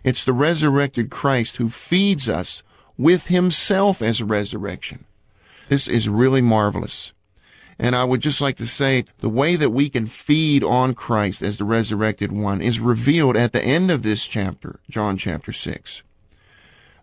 It's 0.04 0.23
the 0.23 0.33
resurrected 0.33 1.11
Christ 1.11 1.57
who 1.57 1.69
feeds 1.69 2.28
us 2.28 2.62
with 2.97 3.26
himself 3.26 4.00
as 4.00 4.23
resurrection. 4.23 5.04
This 5.69 5.88
is 5.88 6.09
really 6.09 6.42
marvelous. 6.42 7.12
And 7.82 7.96
I 7.96 8.04
would 8.04 8.20
just 8.20 8.42
like 8.42 8.58
to 8.58 8.66
say 8.66 9.06
the 9.20 9.30
way 9.30 9.56
that 9.56 9.70
we 9.70 9.88
can 9.88 10.06
feed 10.06 10.62
on 10.62 10.92
Christ 10.92 11.40
as 11.40 11.56
the 11.56 11.64
resurrected 11.64 12.30
one 12.30 12.60
is 12.60 12.78
revealed 12.78 13.38
at 13.38 13.54
the 13.54 13.64
end 13.64 13.90
of 13.90 14.02
this 14.02 14.26
chapter, 14.26 14.80
John 14.90 15.16
chapter 15.16 15.50
6. 15.50 16.02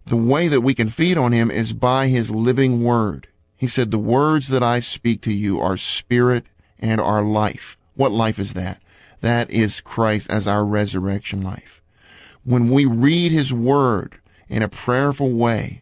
The 0.06 0.16
way 0.16 0.48
that 0.48 0.62
we 0.62 0.76
can 0.76 0.92
feed 0.92 1.18
on 1.18 1.32
him 1.32 1.50
is 1.50 1.74
by 1.74 2.10
his 2.10 2.30
living 2.30 2.84
word. 2.84 3.28
He 3.56 3.66
said, 3.66 3.90
The 3.90 3.98
words 3.98 4.50
that 4.50 4.62
I 4.62 4.80
speak 4.80 5.22
to 5.22 5.34
you 5.34 5.60
are 5.60 5.78
spirit 5.78 6.46
and 6.78 7.02
are 7.02 7.24
life. 7.24 7.76
What 7.96 8.12
life 8.12 8.38
is 8.38 8.54
that? 8.54 8.80
That 9.22 9.50
is 9.50 9.82
Christ 9.82 10.30
as 10.30 10.48
our 10.48 10.64
resurrection 10.64 11.42
life. 11.42 11.82
When 12.44 12.70
we 12.70 12.86
read 12.86 13.32
his 13.32 13.52
word 13.52 14.20
in 14.48 14.62
a 14.62 14.70
prayerful 14.70 15.32
way 15.32 15.82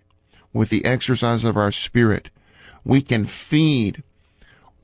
with 0.54 0.70
the 0.70 0.86
exercise 0.86 1.44
of 1.44 1.58
our 1.58 1.74
spirit, 1.74 2.30
we 2.86 3.02
can 3.02 3.26
feed 3.26 4.02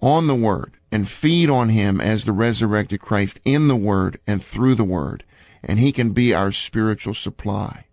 on 0.01 0.27
the 0.27 0.35
word 0.35 0.73
and 0.91 1.07
feed 1.07 1.49
on 1.49 1.69
him 1.69 2.01
as 2.01 2.25
the 2.25 2.31
resurrected 2.31 2.99
Christ 3.01 3.39
in 3.45 3.67
the 3.67 3.75
word 3.75 4.19
and 4.27 4.43
through 4.43 4.75
the 4.75 4.83
word 4.83 5.23
and 5.63 5.79
he 5.79 5.91
can 5.91 6.11
be 6.11 6.33
our 6.33 6.51
spiritual 6.51 7.13
supply. 7.13 7.85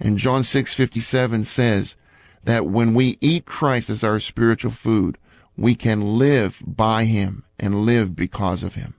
And 0.00 0.18
John 0.18 0.42
6:57 0.42 1.44
says 1.44 1.94
that 2.44 2.66
when 2.66 2.94
we 2.94 3.18
eat 3.20 3.44
Christ 3.46 3.90
as 3.90 4.02
our 4.02 4.18
spiritual 4.18 4.72
food, 4.72 5.18
we 5.56 5.74
can 5.74 6.18
live 6.18 6.62
by 6.66 7.04
him 7.04 7.44
and 7.58 7.84
live 7.84 8.16
because 8.16 8.62
of 8.62 8.74
him. 8.74 8.94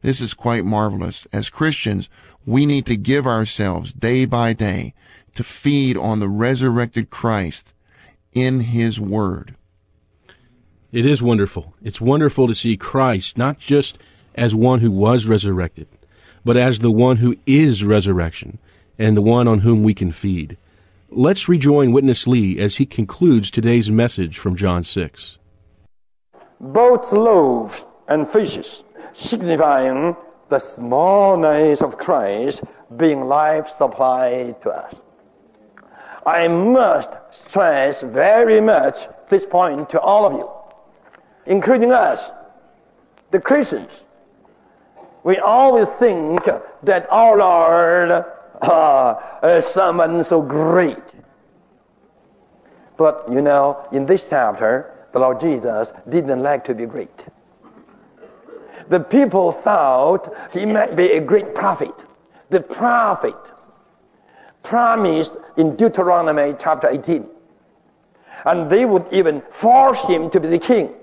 This 0.00 0.20
is 0.20 0.32
quite 0.32 0.64
marvelous. 0.64 1.26
As 1.32 1.50
Christians, 1.50 2.08
we 2.46 2.64
need 2.64 2.86
to 2.86 2.96
give 2.96 3.26
ourselves 3.26 3.92
day 3.92 4.24
by 4.24 4.52
day 4.52 4.94
to 5.34 5.42
feed 5.42 5.96
on 5.96 6.20
the 6.20 6.28
resurrected 6.28 7.10
Christ 7.10 7.74
in 8.32 8.60
his 8.60 9.00
word. 9.00 9.56
It 10.90 11.04
is 11.04 11.22
wonderful. 11.22 11.74
It's 11.82 12.00
wonderful 12.00 12.48
to 12.48 12.54
see 12.54 12.78
Christ 12.78 13.36
not 13.36 13.58
just 13.58 13.98
as 14.34 14.54
one 14.54 14.80
who 14.80 14.90
was 14.90 15.26
resurrected, 15.26 15.86
but 16.46 16.56
as 16.56 16.78
the 16.78 16.90
one 16.90 17.18
who 17.18 17.36
is 17.46 17.84
resurrection 17.84 18.58
and 18.98 19.14
the 19.14 19.22
one 19.22 19.46
on 19.46 19.60
whom 19.60 19.82
we 19.82 19.92
can 19.92 20.12
feed. 20.12 20.56
Let's 21.10 21.46
rejoin 21.46 21.92
Witness 21.92 22.26
Lee 22.26 22.58
as 22.58 22.76
he 22.76 22.86
concludes 22.86 23.50
today's 23.50 23.90
message 23.90 24.38
from 24.38 24.56
John 24.56 24.82
6. 24.82 25.36
Both 26.58 27.12
loaves 27.12 27.84
and 28.08 28.26
fishes, 28.26 28.82
signifying 29.12 30.16
the 30.48 30.58
smallness 30.58 31.82
of 31.82 31.98
Christ 31.98 32.64
being 32.96 33.26
life 33.26 33.68
supply 33.68 34.54
to 34.62 34.70
us. 34.70 34.94
I 36.24 36.48
must 36.48 37.10
stress 37.30 38.00
very 38.02 38.62
much 38.62 39.06
this 39.28 39.44
point 39.44 39.90
to 39.90 40.00
all 40.00 40.26
of 40.26 40.32
you, 40.32 40.50
including 41.48 41.90
us, 41.92 42.30
the 43.30 43.40
Christians. 43.40 43.90
We 45.24 45.38
always 45.38 45.88
think 45.90 46.44
that 46.82 47.06
our 47.10 47.36
Lord 47.36 48.24
uh, 48.62 49.14
is 49.42 49.66
someone 49.66 50.22
so 50.22 50.40
great. 50.40 51.02
But 52.96 53.26
you 53.30 53.42
know, 53.42 53.86
in 53.92 54.06
this 54.06 54.28
chapter, 54.28 54.92
the 55.12 55.18
Lord 55.18 55.40
Jesus 55.40 55.92
didn't 56.08 56.42
like 56.42 56.64
to 56.64 56.74
be 56.74 56.86
great. 56.86 57.26
The 58.88 59.00
people 59.00 59.52
thought 59.52 60.34
he 60.52 60.66
might 60.66 60.96
be 60.96 61.12
a 61.12 61.20
great 61.20 61.54
prophet. 61.54 61.94
The 62.50 62.60
prophet 62.60 63.36
promised 64.62 65.34
in 65.56 65.76
Deuteronomy 65.76 66.54
chapter 66.58 66.88
18. 66.88 67.26
And 68.44 68.70
they 68.70 68.84
would 68.84 69.06
even 69.12 69.42
force 69.50 70.02
him 70.02 70.30
to 70.30 70.40
be 70.40 70.48
the 70.48 70.58
king. 70.58 70.94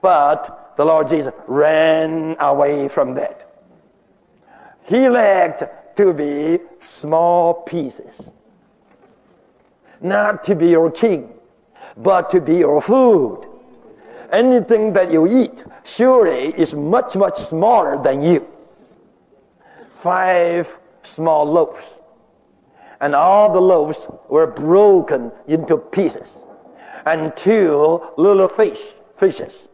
But 0.00 0.74
the 0.76 0.84
Lord 0.84 1.08
Jesus 1.08 1.32
ran 1.46 2.36
away 2.38 2.88
from 2.88 3.14
that. 3.14 3.50
He 4.84 5.08
liked 5.08 5.62
to 5.96 6.14
be 6.14 6.58
small 6.80 7.54
pieces. 7.54 8.30
Not 10.00 10.42
to 10.44 10.54
be 10.54 10.68
your 10.68 10.90
king, 10.90 11.32
but 11.96 12.30
to 12.30 12.40
be 12.40 12.56
your 12.56 12.80
food. 12.80 13.46
Anything 14.32 14.92
that 14.94 15.12
you 15.12 15.26
eat 15.26 15.64
surely 15.84 16.54
is 16.56 16.74
much, 16.74 17.16
much 17.16 17.38
smaller 17.38 18.02
than 18.02 18.22
you. 18.22 18.48
Five 19.96 20.78
small 21.02 21.44
loaves. 21.44 21.84
And 23.00 23.14
all 23.14 23.52
the 23.52 23.60
loaves 23.60 24.06
were 24.28 24.46
broken 24.46 25.32
into 25.46 25.76
pieces. 25.76 26.28
And 27.06 27.36
two 27.36 28.02
little 28.16 28.48
fish, 28.48 28.80
fishes. 29.16 29.68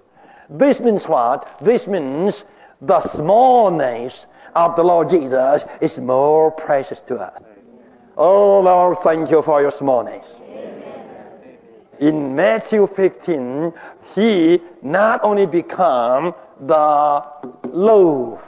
This 0.48 0.80
means 0.80 1.08
what? 1.08 1.58
This 1.60 1.86
means 1.86 2.44
the 2.80 3.00
smallness 3.00 4.26
of 4.54 4.76
the 4.76 4.82
Lord 4.82 5.10
Jesus 5.10 5.64
is 5.80 5.98
more 5.98 6.50
precious 6.50 7.00
to 7.00 7.18
us. 7.18 7.42
Oh 8.16 8.60
Lord, 8.60 8.98
thank 8.98 9.30
you 9.30 9.42
for 9.42 9.60
your 9.60 9.70
smallness. 9.70 10.26
In 11.98 12.34
Matthew 12.34 12.86
15, 12.86 13.72
he 14.14 14.60
not 14.82 15.24
only 15.24 15.46
became 15.46 16.34
the 16.60 17.24
loaf, 17.64 18.42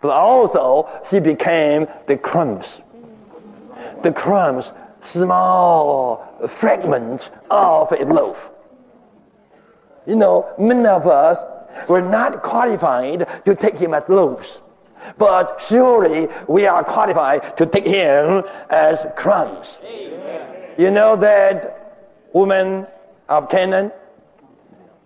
but 0.00 0.10
also 0.10 0.88
he 1.10 1.20
became 1.20 1.86
the 2.06 2.16
crumbs. 2.16 2.82
The 4.02 4.12
crumbs, 4.12 4.72
small 5.04 6.46
fragments 6.48 7.30
of 7.50 7.92
a 7.92 8.04
loaf. 8.04 8.50
You 10.06 10.16
know, 10.16 10.52
many 10.58 10.86
of 10.86 11.06
us 11.06 11.38
were 11.88 12.02
not 12.02 12.42
qualified 12.42 13.44
to 13.44 13.54
take 13.54 13.78
him 13.78 13.94
as 13.94 14.02
loaves. 14.08 14.58
But 15.18 15.60
surely 15.60 16.28
we 16.48 16.66
are 16.66 16.82
qualified 16.82 17.56
to 17.56 17.66
take 17.66 17.86
him 17.86 18.44
as 18.70 19.06
crumbs. 19.16 19.78
You 20.78 20.90
know 20.90 21.16
that 21.16 22.28
woman 22.32 22.86
of 23.28 23.48
Canaan? 23.48 23.92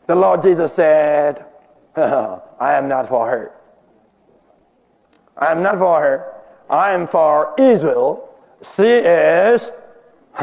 The 0.07 0.15
Lord 0.15 0.43
Jesus 0.43 0.73
said, 0.73 1.45
I 1.97 2.75
am 2.75 2.89
not 2.89 3.09
for 3.09 3.29
her. 3.29 3.53
I 5.37 5.53
am 5.53 5.63
not 5.63 5.79
for 5.79 6.01
her. 6.01 6.35
I 6.71 6.93
am 6.93 7.07
for 7.07 7.55
Israel. 7.59 8.29
She 8.77 8.83
is, 8.83 9.71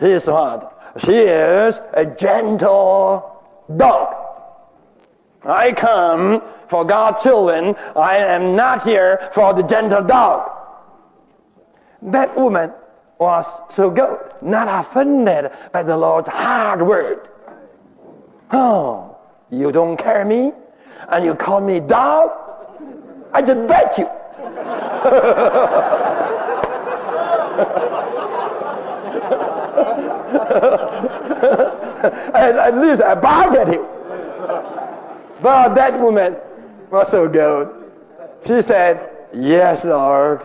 he 0.00 0.06
is 0.06 0.26
what? 0.26 0.94
She 0.98 1.12
is 1.12 1.80
a 1.92 2.06
Gentile 2.06 3.33
dog 3.76 4.24
I 5.44 5.72
come 5.72 6.42
for 6.68 6.84
God's 6.84 7.22
children. 7.22 7.74
I 7.94 8.16
am 8.16 8.56
not 8.56 8.82
here 8.82 9.28
for 9.32 9.52
the 9.52 9.62
Gentile 9.62 10.04
dog. 10.04 10.50
That 12.02 12.34
woman 12.36 12.72
was 13.18 13.46
so 13.70 13.90
good, 13.90 14.18
not 14.42 14.68
offended 14.68 15.52
by 15.72 15.82
the 15.82 15.96
Lord's 15.96 16.28
hard 16.28 16.82
word. 16.82 17.28
Oh, 18.50 19.16
you 19.50 19.72
don't 19.72 19.96
care 19.96 20.24
me? 20.24 20.52
And 21.08 21.24
you 21.24 21.34
call 21.34 21.60
me 21.60 21.80
dog? 21.80 22.30
I 23.32 23.42
just 23.42 23.66
bet 23.66 23.98
you. 23.98 24.08
and 32.34 32.58
at 32.58 32.78
least 32.78 33.02
I 33.02 33.14
barked 33.14 33.56
at 33.56 33.68
him. 33.68 33.84
But 35.42 35.74
that 35.74 36.00
woman 36.00 36.36
was 36.90 37.08
so 37.08 37.28
good. 37.28 37.68
She 38.46 38.62
said, 38.62 39.10
Yes, 39.32 39.84
Lord, 39.84 40.42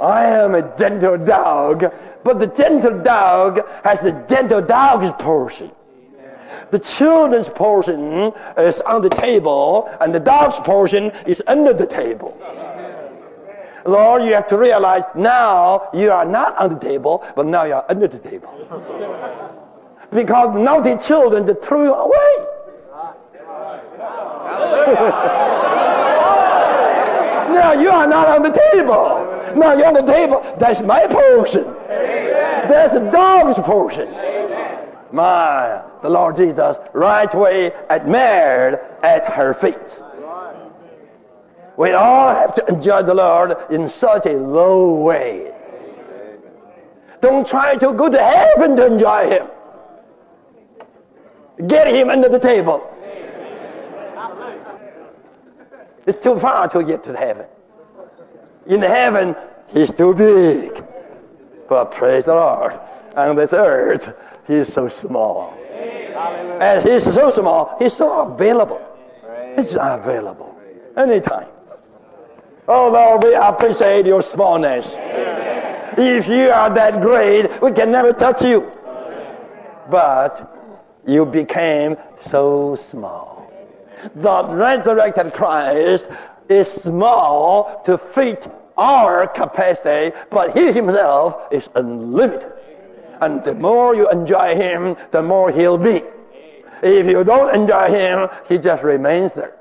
I 0.00 0.24
am 0.24 0.54
a 0.54 0.76
Gentile 0.76 1.18
dog, 1.18 1.92
but 2.22 2.38
the 2.38 2.46
Gentile 2.46 3.02
dog 3.02 3.66
has 3.84 4.00
the 4.00 4.12
Gentile 4.28 4.62
dog's 4.62 5.10
portion. 5.22 5.72
The 6.70 6.78
children's 6.78 7.48
portion 7.48 8.32
is 8.56 8.80
on 8.82 9.02
the 9.02 9.10
table, 9.10 9.88
and 10.00 10.14
the 10.14 10.20
dog's 10.20 10.58
portion 10.60 11.10
is 11.26 11.42
under 11.46 11.72
the 11.72 11.86
table. 11.86 12.36
Lord, 13.88 14.22
you 14.22 14.34
have 14.34 14.46
to 14.48 14.58
realize 14.58 15.04
now 15.14 15.88
you 15.94 16.10
are 16.10 16.24
not 16.24 16.56
on 16.58 16.74
the 16.74 16.78
table, 16.78 17.24
but 17.34 17.46
now 17.46 17.64
you 17.64 17.72
are 17.74 17.86
under 17.88 18.06
the 18.06 18.18
table. 18.18 18.52
because 20.12 20.54
naughty 20.56 20.96
children 20.96 21.46
they 21.46 21.54
threw 21.54 21.84
you 21.84 21.94
away. 21.94 22.46
now 27.48 27.72
you 27.72 27.88
are 27.90 28.06
not 28.06 28.28
on 28.28 28.42
the 28.42 28.50
table. 28.50 29.24
Now 29.56 29.72
you're 29.72 29.86
on 29.86 29.94
the 29.94 30.02
table. 30.02 30.42
That's 30.58 30.82
my 30.82 31.06
portion. 31.06 31.64
That's 31.88 32.92
the 32.92 33.10
dog's 33.10 33.58
portion. 33.58 34.10
My, 35.12 35.82
the 36.02 36.10
Lord 36.10 36.36
Jesus 36.36 36.76
right 36.92 37.32
away 37.32 37.72
admired 37.88 38.80
at 39.02 39.24
her 39.32 39.54
feet. 39.54 40.02
We 41.78 41.92
all 41.92 42.34
have 42.34 42.54
to 42.54 42.66
enjoy 42.66 43.04
the 43.04 43.14
Lord 43.14 43.56
in 43.70 43.88
such 43.88 44.26
a 44.26 44.32
low 44.32 44.94
way. 44.94 45.52
Don't 47.20 47.46
try 47.46 47.76
to 47.76 47.92
go 47.92 48.08
to 48.08 48.18
heaven 48.18 48.74
to 48.74 48.86
enjoy 48.86 49.28
Him. 49.30 49.46
Get 51.68 51.86
Him 51.86 52.10
under 52.10 52.28
the 52.28 52.40
table. 52.40 52.82
It's 56.04 56.20
too 56.20 56.36
far 56.36 56.66
to 56.68 56.82
get 56.82 57.04
to 57.04 57.16
heaven. 57.16 57.46
In 58.66 58.82
heaven, 58.82 59.36
He's 59.68 59.92
too 59.92 60.14
big. 60.14 60.84
But 61.68 61.92
praise 61.92 62.24
the 62.24 62.34
Lord. 62.34 62.76
On 63.14 63.36
this 63.36 63.52
earth, 63.52 64.12
He's 64.48 64.72
so 64.72 64.88
small. 64.88 65.56
And 66.60 66.84
He's 66.84 67.04
so 67.04 67.30
small, 67.30 67.76
He's 67.78 67.94
so 67.94 68.22
available. 68.22 68.84
He's 69.54 69.76
available 69.78 70.58
anytime. 70.96 71.46
Oh 72.70 72.90
Lord, 72.90 73.24
we 73.24 73.34
appreciate 73.34 74.04
your 74.04 74.20
smallness. 74.20 74.94
If 75.96 76.28
you 76.28 76.50
are 76.50 76.68
that 76.74 77.00
great, 77.00 77.62
we 77.62 77.72
can 77.72 77.90
never 77.90 78.12
touch 78.12 78.42
you. 78.42 78.70
But 79.90 80.54
you 81.06 81.24
became 81.24 81.96
so 82.20 82.76
small. 82.76 83.50
The 84.14 84.44
resurrected 84.44 85.32
Christ 85.32 86.08
is 86.50 86.68
small 86.68 87.80
to 87.86 87.96
fit 87.96 88.52
our 88.76 89.26
capacity, 89.26 90.14
but 90.28 90.54
he 90.54 90.70
himself 90.70 91.50
is 91.50 91.70
unlimited. 91.74 92.52
And 93.22 93.42
the 93.44 93.54
more 93.54 93.94
you 93.94 94.10
enjoy 94.10 94.54
him, 94.56 94.94
the 95.10 95.22
more 95.22 95.50
he'll 95.50 95.78
be. 95.78 96.02
If 96.82 97.06
you 97.06 97.24
don't 97.24 97.54
enjoy 97.54 97.88
him, 97.88 98.28
he 98.46 98.58
just 98.58 98.84
remains 98.84 99.32
there. 99.32 99.57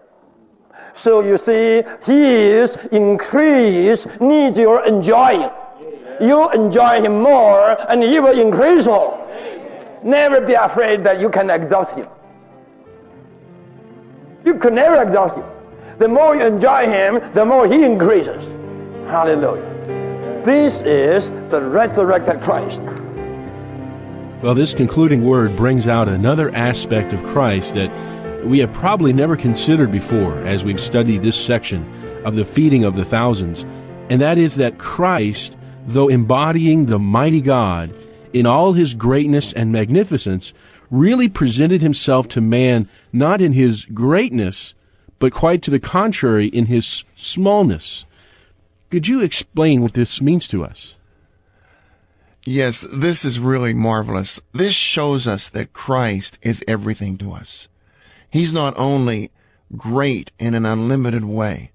So 0.98 1.22
you 1.22 1.38
see, 1.38 1.84
his 2.04 2.76
increase 2.92 4.08
needs 4.20 4.58
your 4.58 4.84
enjoying. 4.86 5.50
You 6.20 6.50
enjoy 6.52 7.02
him 7.02 7.22
more 7.22 7.78
and 7.90 8.02
he 8.02 8.20
will 8.20 8.38
increase 8.38 8.88
more. 8.88 9.24
Never 10.04 10.42
be 10.42 10.54
afraid 10.54 11.04
that 11.04 11.20
you 11.20 11.30
can 11.30 11.52
exhaust 11.52 11.96
him. 11.96 12.08
You 14.44 14.56
could 14.56 14.74
never 14.74 15.02
exhaust 15.02 15.38
him. 15.38 15.46
The 16.00 16.08
more 16.08 16.36
you 16.36 16.46
enjoy 16.46 16.86
him, 16.88 17.22
the 17.34 17.46
more 17.46 17.68
he 17.68 17.84
increases. 17.84 18.44
Hallelujah. 19.08 20.42
This 20.44 20.82
is 20.82 21.30
the 21.52 21.62
resurrected 21.62 22.42
Christ. 22.42 22.82
Well, 24.42 24.56
this 24.56 24.74
concluding 24.74 25.24
word 25.24 25.56
brings 25.56 25.88
out 25.88 26.08
another 26.08 26.54
aspect 26.56 27.14
of 27.14 27.24
Christ 27.24 27.74
that 27.74 27.92
we 28.44 28.60
have 28.60 28.74
probably 28.74 29.14
never 29.14 29.36
considered 29.36 29.92
before 29.92 30.38
as 30.46 30.64
we've 30.64 30.80
studied 30.80 31.22
this 31.22 31.36
section 31.36 31.86
of 32.26 32.36
the 32.36 32.46
feeding 32.46 32.84
of 32.84 32.96
the 32.96 33.06
thousands, 33.06 33.64
and 34.10 34.22
that 34.22 34.38
is 34.38 34.56
that 34.56 34.78
Christ, 34.78 35.56
though 35.86 36.08
embodying 36.08 36.86
the 36.86 37.00
mighty 37.00 37.42
God 37.42 37.94
in 38.34 38.46
all 38.46 38.74
his 38.74 38.94
greatness 38.94 39.54
and 39.54 39.72
magnificence, 39.72 40.54
really 40.90 41.28
presented 41.28 41.82
himself 41.82 42.28
to 42.30 42.42
man 42.42 42.88
not 43.12 43.42
in 43.42 43.54
his 43.54 43.86
greatness, 43.86 44.74
but 45.20 45.34
quite 45.34 45.62
to 45.64 45.72
the 45.72 45.80
contrary 45.80 46.48
in 46.48 46.68
his 46.68 47.04
smallness. 47.18 48.06
Could 48.90 49.08
you 49.08 49.22
explain 49.22 49.82
what 49.82 49.94
this 49.94 50.22
means 50.22 50.48
to 50.50 50.64
us? 50.64 50.96
Yes, 52.46 52.86
this 52.94 53.26
is 53.26 53.40
really 53.40 53.74
marvelous. 53.74 54.40
This 54.54 54.74
shows 54.74 55.28
us 55.28 55.50
that 55.50 55.74
Christ 55.74 56.40
is 56.42 56.64
everything 56.66 57.18
to 57.18 57.34
us. 57.34 57.68
He's 58.38 58.54
not 58.54 58.76
only 58.78 59.32
great 59.76 60.32
in 60.38 60.54
an 60.54 60.64
unlimited 60.64 61.26
way, 61.26 61.72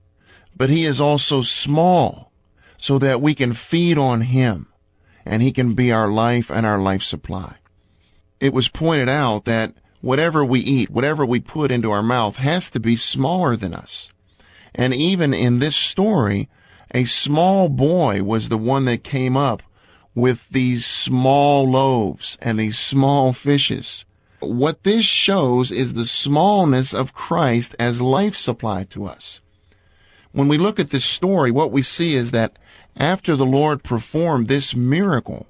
but 0.56 0.70
he 0.70 0.84
is 0.84 1.00
also 1.00 1.42
small 1.42 2.30
so 2.78 3.00
that 3.00 3.20
we 3.20 3.34
can 3.34 3.52
feed 3.52 3.98
on 3.98 4.20
him 4.20 4.68
and 5.26 5.42
he 5.42 5.50
can 5.50 5.74
be 5.74 5.90
our 5.90 6.06
life 6.06 6.52
and 6.52 6.64
our 6.64 6.78
life 6.78 7.02
supply. 7.02 7.56
It 8.38 8.54
was 8.54 8.68
pointed 8.68 9.08
out 9.08 9.44
that 9.46 9.74
whatever 10.02 10.44
we 10.44 10.60
eat, 10.60 10.88
whatever 10.88 11.26
we 11.26 11.40
put 11.40 11.72
into 11.72 11.90
our 11.90 12.00
mouth 12.00 12.36
has 12.36 12.70
to 12.70 12.78
be 12.78 12.94
smaller 12.94 13.56
than 13.56 13.74
us. 13.74 14.12
And 14.72 14.94
even 14.94 15.34
in 15.34 15.58
this 15.58 15.74
story, 15.74 16.48
a 16.94 17.06
small 17.06 17.70
boy 17.70 18.22
was 18.22 18.50
the 18.50 18.56
one 18.56 18.84
that 18.84 19.02
came 19.02 19.36
up 19.36 19.64
with 20.14 20.48
these 20.50 20.86
small 20.86 21.68
loaves 21.68 22.38
and 22.40 22.56
these 22.56 22.78
small 22.78 23.32
fishes. 23.32 24.04
What 24.42 24.82
this 24.82 25.04
shows 25.04 25.70
is 25.70 25.94
the 25.94 26.04
smallness 26.04 26.92
of 26.92 27.14
Christ 27.14 27.76
as 27.78 28.02
life 28.02 28.34
supply 28.34 28.84
to 28.90 29.06
us. 29.06 29.40
When 30.32 30.48
we 30.48 30.58
look 30.58 30.80
at 30.80 30.90
this 30.90 31.04
story, 31.04 31.50
what 31.50 31.72
we 31.72 31.82
see 31.82 32.14
is 32.14 32.30
that 32.32 32.58
after 32.96 33.36
the 33.36 33.46
Lord 33.46 33.82
performed 33.82 34.48
this 34.48 34.74
miracle, 34.74 35.46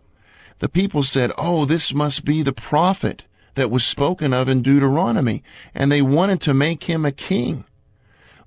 the 0.59 0.69
people 0.69 1.03
said, 1.03 1.33
Oh, 1.39 1.65
this 1.65 1.95
must 1.95 2.25
be 2.25 2.43
the 2.43 2.53
prophet 2.53 3.25
that 3.55 3.71
was 3.71 3.85
spoken 3.85 4.33
of 4.33 4.49
in 4.49 4.63
Deuteronomy, 4.63 5.43
and 5.75 5.91
they 5.91 6.03
wanted 6.03 6.41
to 6.43 6.55
make 6.55 6.85
him 6.85 7.05
a 7.05 7.13
king. 7.13 7.65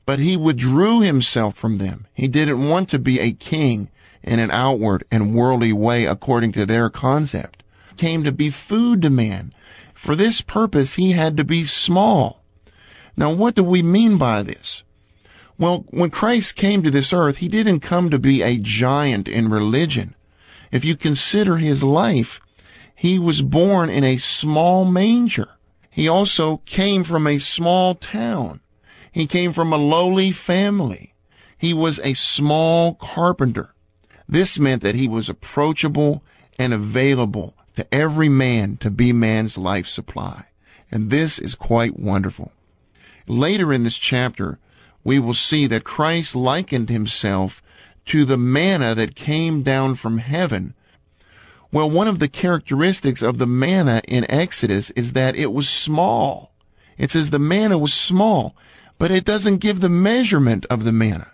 But 0.05 0.19
he 0.19 0.37
withdrew 0.37 1.01
himself 1.01 1.55
from 1.55 1.77
them. 1.77 2.05
He 2.13 2.27
didn't 2.27 2.69
want 2.69 2.89
to 2.89 2.99
be 2.99 3.19
a 3.19 3.33
king 3.33 3.89
in 4.23 4.39
an 4.39 4.51
outward 4.51 5.03
and 5.11 5.35
worldly 5.35 5.73
way 5.73 6.05
according 6.05 6.51
to 6.53 6.65
their 6.65 6.89
concept. 6.89 7.63
Came 7.97 8.23
to 8.23 8.31
be 8.31 8.49
food 8.49 9.01
to 9.01 9.09
man. 9.09 9.53
For 10.05 10.15
this 10.15 10.41
purpose, 10.41 10.93
he 10.93 11.13
had 11.13 11.35
to 11.37 11.43
be 11.43 11.63
small. 11.63 12.43
Now, 13.17 13.33
what 13.33 13.55
do 13.55 13.63
we 13.63 13.81
mean 13.81 14.19
by 14.19 14.43
this? 14.43 14.83
Well, 15.57 15.83
when 15.89 16.11
Christ 16.11 16.55
came 16.55 16.83
to 16.83 16.91
this 16.91 17.11
earth, 17.11 17.37
he 17.37 17.47
didn't 17.47 17.79
come 17.79 18.11
to 18.11 18.19
be 18.19 18.43
a 18.43 18.59
giant 18.59 19.27
in 19.27 19.49
religion. 19.49 20.13
If 20.71 20.85
you 20.85 20.95
consider 20.95 21.57
his 21.57 21.83
life, 21.83 22.39
he 22.93 23.17
was 23.17 23.41
born 23.41 23.89
in 23.89 24.03
a 24.03 24.17
small 24.17 24.85
manger. 24.85 25.49
He 25.89 26.07
also 26.07 26.57
came 26.67 27.03
from 27.03 27.25
a 27.25 27.39
small 27.39 27.95
town. 27.95 28.59
He 29.11 29.25
came 29.25 29.53
from 29.53 29.73
a 29.73 29.77
lowly 29.77 30.31
family. 30.31 31.15
He 31.57 31.73
was 31.73 31.97
a 32.03 32.13
small 32.13 32.93
carpenter. 32.93 33.73
This 34.29 34.59
meant 34.59 34.83
that 34.83 34.93
he 34.93 35.07
was 35.07 35.29
approachable 35.29 36.23
and 36.59 36.73
available 36.73 37.54
to 37.75 37.93
every 37.93 38.29
man 38.29 38.77
to 38.77 38.89
be 38.89 39.11
man's 39.13 39.57
life 39.57 39.87
supply. 39.87 40.45
And 40.91 41.09
this 41.09 41.39
is 41.39 41.55
quite 41.55 41.99
wonderful. 41.99 42.51
Later 43.27 43.73
in 43.73 43.83
this 43.83 43.97
chapter, 43.97 44.59
we 45.03 45.19
will 45.19 45.33
see 45.33 45.67
that 45.67 45.83
Christ 45.83 46.35
likened 46.35 46.89
himself 46.89 47.61
to 48.05 48.25
the 48.25 48.37
manna 48.37 48.93
that 48.95 49.15
came 49.15 49.61
down 49.63 49.95
from 49.95 50.19
heaven. 50.19 50.73
Well, 51.71 51.89
one 51.89 52.07
of 52.07 52.19
the 52.19 52.27
characteristics 52.27 53.21
of 53.21 53.37
the 53.37 53.47
manna 53.47 54.01
in 54.07 54.29
Exodus 54.29 54.91
is 54.91 55.13
that 55.13 55.35
it 55.35 55.51
was 55.51 55.67
small. 55.67 56.51
It 56.97 57.11
says 57.11 57.29
the 57.29 57.39
manna 57.39 57.77
was 57.77 57.93
small, 57.93 58.55
but 58.97 59.11
it 59.11 59.25
doesn't 59.25 59.57
give 59.57 59.81
the 59.81 59.89
measurement 59.89 60.65
of 60.69 60.85
the 60.85 60.93
manna. 60.93 61.31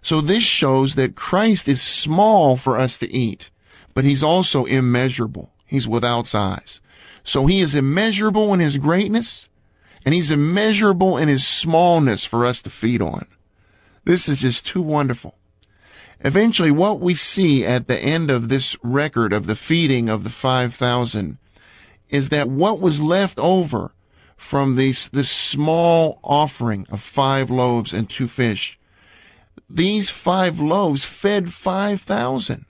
So 0.00 0.20
this 0.20 0.44
shows 0.44 0.94
that 0.94 1.16
Christ 1.16 1.68
is 1.68 1.82
small 1.82 2.56
for 2.56 2.78
us 2.78 2.96
to 2.98 3.12
eat, 3.12 3.50
but 3.92 4.04
he's 4.04 4.22
also 4.22 4.64
immeasurable. 4.64 5.50
He's 5.66 5.88
without 5.88 6.26
size. 6.26 6.80
So 7.24 7.46
he 7.46 7.60
is 7.60 7.74
immeasurable 7.74 8.54
in 8.54 8.60
his 8.60 8.78
greatness, 8.78 9.48
and 10.04 10.14
he's 10.14 10.30
immeasurable 10.30 11.16
in 11.16 11.28
his 11.28 11.46
smallness 11.46 12.24
for 12.24 12.46
us 12.46 12.62
to 12.62 12.70
feed 12.70 13.02
on. 13.02 13.26
This 14.04 14.28
is 14.28 14.38
just 14.38 14.64
too 14.64 14.82
wonderful. 14.82 15.34
Eventually, 16.20 16.70
what 16.70 17.00
we 17.00 17.14
see 17.14 17.64
at 17.64 17.88
the 17.88 17.98
end 17.98 18.30
of 18.30 18.48
this 18.48 18.76
record 18.82 19.32
of 19.32 19.46
the 19.46 19.56
feeding 19.56 20.08
of 20.08 20.24
the 20.24 20.30
5,000 20.30 21.38
is 22.08 22.28
that 22.28 22.48
what 22.48 22.80
was 22.80 23.00
left 23.00 23.38
over 23.38 23.92
from 24.36 24.76
these, 24.76 25.08
this 25.08 25.30
small 25.30 26.20
offering 26.22 26.86
of 26.90 27.02
five 27.02 27.50
loaves 27.50 27.92
and 27.92 28.08
two 28.08 28.28
fish, 28.28 28.78
these 29.68 30.10
five 30.10 30.60
loaves 30.60 31.04
fed 31.04 31.52
5,000. 31.52 32.64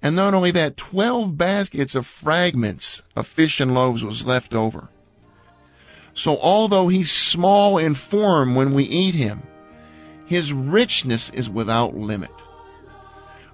And 0.00 0.14
not 0.14 0.34
only 0.34 0.50
that, 0.52 0.76
12 0.76 1.36
baskets 1.36 1.94
of 1.94 2.06
fragments 2.06 3.02
of 3.16 3.26
fish 3.26 3.60
and 3.60 3.74
loaves 3.74 4.04
was 4.04 4.24
left 4.24 4.54
over. 4.54 4.88
So 6.14 6.38
although 6.38 6.88
he's 6.88 7.10
small 7.10 7.78
in 7.78 7.94
form 7.94 8.54
when 8.54 8.74
we 8.74 8.84
eat 8.84 9.14
him, 9.14 9.42
his 10.26 10.52
richness 10.52 11.30
is 11.30 11.48
without 11.48 11.96
limit. 11.96 12.30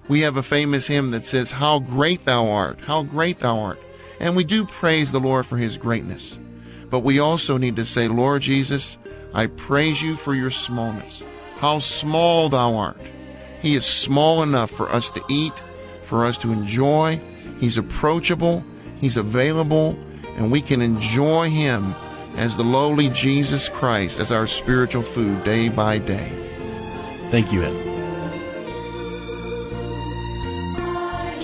We 0.09 0.21
have 0.21 0.37
a 0.37 0.43
famous 0.43 0.87
hymn 0.87 1.13
that 1.13 1.25
says, 1.25 1.51
How 1.51 1.79
great 1.79 2.25
thou 2.25 2.51
art, 2.51 2.81
how 2.81 3.03
great 3.03 3.39
thou 3.39 3.59
art. 3.59 3.81
And 4.21 4.37
we 4.37 4.45
do 4.45 4.67
praise 4.67 5.13
the 5.13 5.21
Lord 5.21 5.47
for 5.47 5.57
his 5.57 5.79
greatness. 5.79 6.39
But 6.91 7.01
we 7.01 7.19
also 7.19 7.57
need 7.57 7.77
to 7.77 7.87
say, 7.87 8.09
Lord 8.09 8.43
Jesus, 8.43 8.99
I 9.33 9.47
praise 9.47 10.03
you 10.03 10.17
for 10.17 10.35
your 10.35 10.51
smallness. 10.51 11.25
How 11.57 11.79
small 11.79 12.49
thou 12.49 12.75
art. 12.77 13.01
He 13.61 13.75
is 13.75 13.87
small 13.87 14.43
enough 14.43 14.71
for 14.71 14.89
us 14.91 15.11
to 15.11 15.25
eat, 15.29 15.55
for 16.05 16.25
us 16.25 16.39
to 16.39 16.53
enjoy. 16.53 17.21
He's 17.59 17.79
approachable, 17.79 18.65
he's 19.01 19.17
available, 19.17 19.99
and 20.37 20.51
we 20.51 20.61
can 20.61 20.81
enjoy 20.81 21.51
him 21.51 21.95
as 22.37 22.57
the 22.57 22.65
lowly 22.65 23.09
Jesus 23.11 23.69
Christ 23.69 24.21
as 24.21 24.33
our 24.33 24.47
spiritual 24.47 25.03
food 25.03 25.45
day 25.45 25.69
by 25.69 25.99
day. 25.99 26.31
Thank 27.31 27.53
you, 27.53 27.63
Ed. 27.63 27.95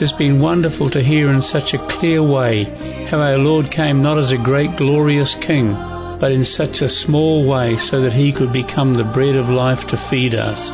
It's 0.03 0.13
been 0.13 0.41
wonderful 0.41 0.89
to 0.91 1.03
hear 1.03 1.29
in 1.29 1.43
such 1.43 1.75
a 1.75 1.87
clear 1.87 2.23
way 2.23 2.65
how 3.11 3.21
our 3.21 3.37
Lord 3.37 3.71
came 3.71 4.03
not 4.03 4.17
as 4.17 4.33
a 4.33 4.39
great 4.39 4.77
glorious 4.77 5.35
king, 5.35 5.75
but 6.19 6.33
in 6.33 6.43
such 6.43 6.81
a 6.81 6.89
small 6.89 7.45
way 7.47 7.77
so 7.77 8.01
that 8.01 8.15
he 8.15 8.33
could 8.33 8.53
become 8.53 8.95
the 8.95 9.05
bread 9.05 9.37
of 9.37 9.51
life 9.51 9.87
to 9.89 9.99
feed 9.99 10.35
us. 10.35 10.73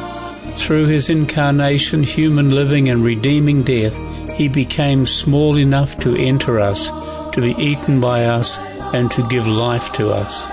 Through 0.57 0.87
his 0.87 1.09
incarnation, 1.09 2.03
human 2.03 2.51
living 2.51 2.89
and 2.89 3.05
redeeming 3.05 3.63
death, 3.63 3.97
he 4.37 4.49
became 4.49 5.07
small 5.07 5.57
enough 5.57 5.99
to 6.01 6.17
enter 6.17 6.59
us, 6.59 6.91
to 7.33 7.41
be 7.41 7.55
eaten 7.63 8.01
by 8.01 8.25
us, 8.25 8.59
and 8.93 9.11
to 9.13 9.27
give 9.29 9.47
life 9.47 9.93
to 9.93 10.09
us. 10.09 10.51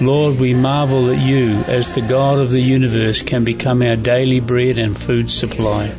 Lord, 0.00 0.38
we 0.38 0.54
marvel 0.54 1.02
that 1.06 1.18
you, 1.18 1.58
as 1.66 1.94
the 1.94 2.00
God 2.00 2.38
of 2.38 2.52
the 2.52 2.60
universe, 2.62 3.22
can 3.22 3.44
become 3.44 3.82
our 3.82 3.96
daily 3.96 4.40
bread 4.40 4.78
and 4.78 4.96
food 4.96 5.30
supply. 5.30 5.92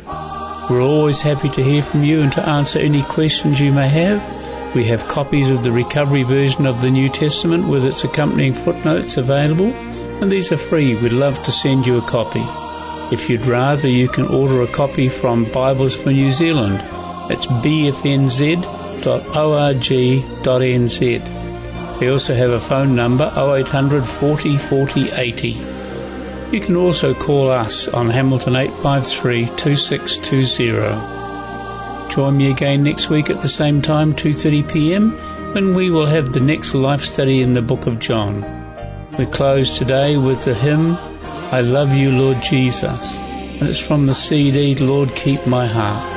We're 0.69 0.81
always 0.81 1.21
happy 1.21 1.49
to 1.49 1.63
hear 1.63 1.83
from 1.83 2.03
you 2.03 2.21
and 2.21 2.31
to 2.33 2.49
answer 2.49 2.79
any 2.79 3.03
questions 3.03 3.59
you 3.59 3.71
may 3.71 3.89
have. 3.89 4.75
We 4.75 4.85
have 4.85 5.07
copies 5.07 5.51
of 5.51 5.63
the 5.63 5.71
recovery 5.71 6.23
version 6.23 6.65
of 6.65 6.81
the 6.81 6.89
New 6.89 7.09
Testament 7.09 7.67
with 7.67 7.85
its 7.85 8.03
accompanying 8.03 8.53
footnotes 8.53 9.17
available, 9.17 9.71
and 10.21 10.31
these 10.31 10.51
are 10.51 10.57
free. 10.57 10.95
We'd 10.95 11.11
love 11.11 11.43
to 11.43 11.51
send 11.51 11.85
you 11.85 11.97
a 11.97 12.01
copy. 12.01 12.43
If 13.11 13.29
you'd 13.29 13.45
rather, 13.45 13.87
you 13.89 14.07
can 14.07 14.25
order 14.27 14.61
a 14.61 14.67
copy 14.67 15.09
from 15.09 15.43
Bibles 15.51 15.97
for 15.97 16.11
New 16.11 16.31
Zealand. 16.31 16.81
It's 17.29 17.45
bfnz.org.nz. 17.45 18.69
They 21.99 22.07
also 22.07 22.33
have 22.33 22.51
a 22.51 22.59
phone 22.59 22.95
number 22.95 23.29
0800 23.35 24.05
40 24.05 24.57
40 24.57 25.11
80. 25.11 25.49
You 26.51 26.61
can 26.61 26.77
also 26.77 27.13
call 27.13 27.51
us 27.51 27.89
on 27.89 28.09
Hamilton 28.09 28.55
853 28.55 29.47
2620. 29.57 32.09
Join 32.09 32.37
me 32.37 32.49
again 32.49 32.83
next 32.83 33.09
week 33.09 33.29
at 33.29 33.41
the 33.41 33.49
same 33.49 33.81
time, 33.81 34.13
2:30 34.13 34.71
p.m., 34.71 35.11
when 35.53 35.73
we 35.73 35.89
will 35.89 36.05
have 36.05 36.31
the 36.31 36.39
next 36.39 36.73
life 36.73 37.01
study 37.01 37.41
in 37.41 37.51
the 37.51 37.61
book 37.61 37.87
of 37.87 37.99
John. 37.99 38.45
We 39.17 39.25
close 39.25 39.77
today 39.77 40.15
with 40.15 40.45
the 40.45 40.55
hymn 40.55 40.97
I 41.53 41.59
love 41.59 41.93
you, 41.93 42.11
Lord 42.11 42.41
Jesus, 42.41 43.17
and 43.19 43.67
it's 43.67 43.77
from 43.77 44.05
the 44.05 44.15
CD 44.15 44.73
Lord 44.75 45.13
Keep 45.15 45.45
My 45.45 45.67
Heart. 45.67 46.11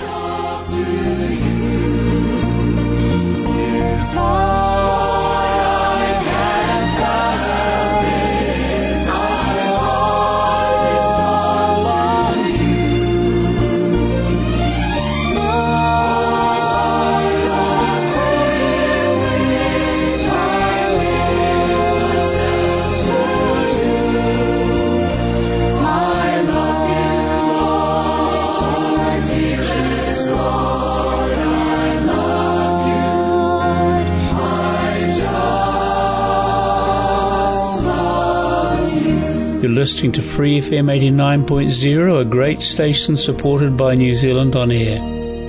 Listening 39.85 40.13
to 40.13 40.23
Free 40.23 40.61
FM 40.61 40.87
89.0, 40.91 42.19
a 42.19 42.25
great 42.25 42.63
station 42.63 43.19
supported 43.19 43.77
by 43.77 43.95
New 43.95 44.15
Zealand 44.15 44.57
On 44.57 44.71
Air. 44.71 44.99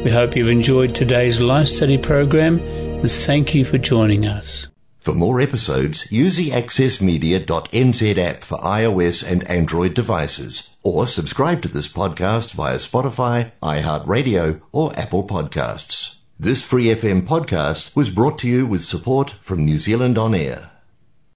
We 0.04 0.12
hope 0.12 0.36
you've 0.36 0.50
enjoyed 0.50 0.94
today's 0.94 1.40
life 1.40 1.68
study 1.68 1.98
program 1.98 2.60
and 2.60 3.10
thank 3.10 3.56
you 3.56 3.64
for 3.64 3.78
joining 3.78 4.26
us. 4.26 4.68
For 5.00 5.14
more 5.14 5.40
episodes, 5.40 6.12
use 6.12 6.36
the 6.36 6.50
accessmedia.nz 6.50 8.18
app 8.18 8.44
for 8.44 8.58
iOS 8.58 9.26
and 9.26 9.48
Android 9.48 9.94
devices, 9.94 10.70
or 10.84 11.08
subscribe 11.08 11.62
to 11.62 11.70
this 11.70 11.88
podcast 11.88 12.52
via 12.56 12.76
Spotify, 12.76 13.54
iHeartRadio, 13.64 14.62
or 14.74 14.92
Apple 15.00 15.26
Podcasts. 15.26 16.18
This 16.38 16.62
Free 16.62 16.88
FM 16.88 17.26
podcast 17.26 17.96
was 17.96 18.10
brought 18.10 18.38
to 18.40 18.50
you 18.50 18.66
with 18.66 18.82
support 18.82 19.32
from 19.40 19.64
New 19.64 19.78
Zealand 19.78 20.18
On 20.18 20.36
Air. 20.36 20.72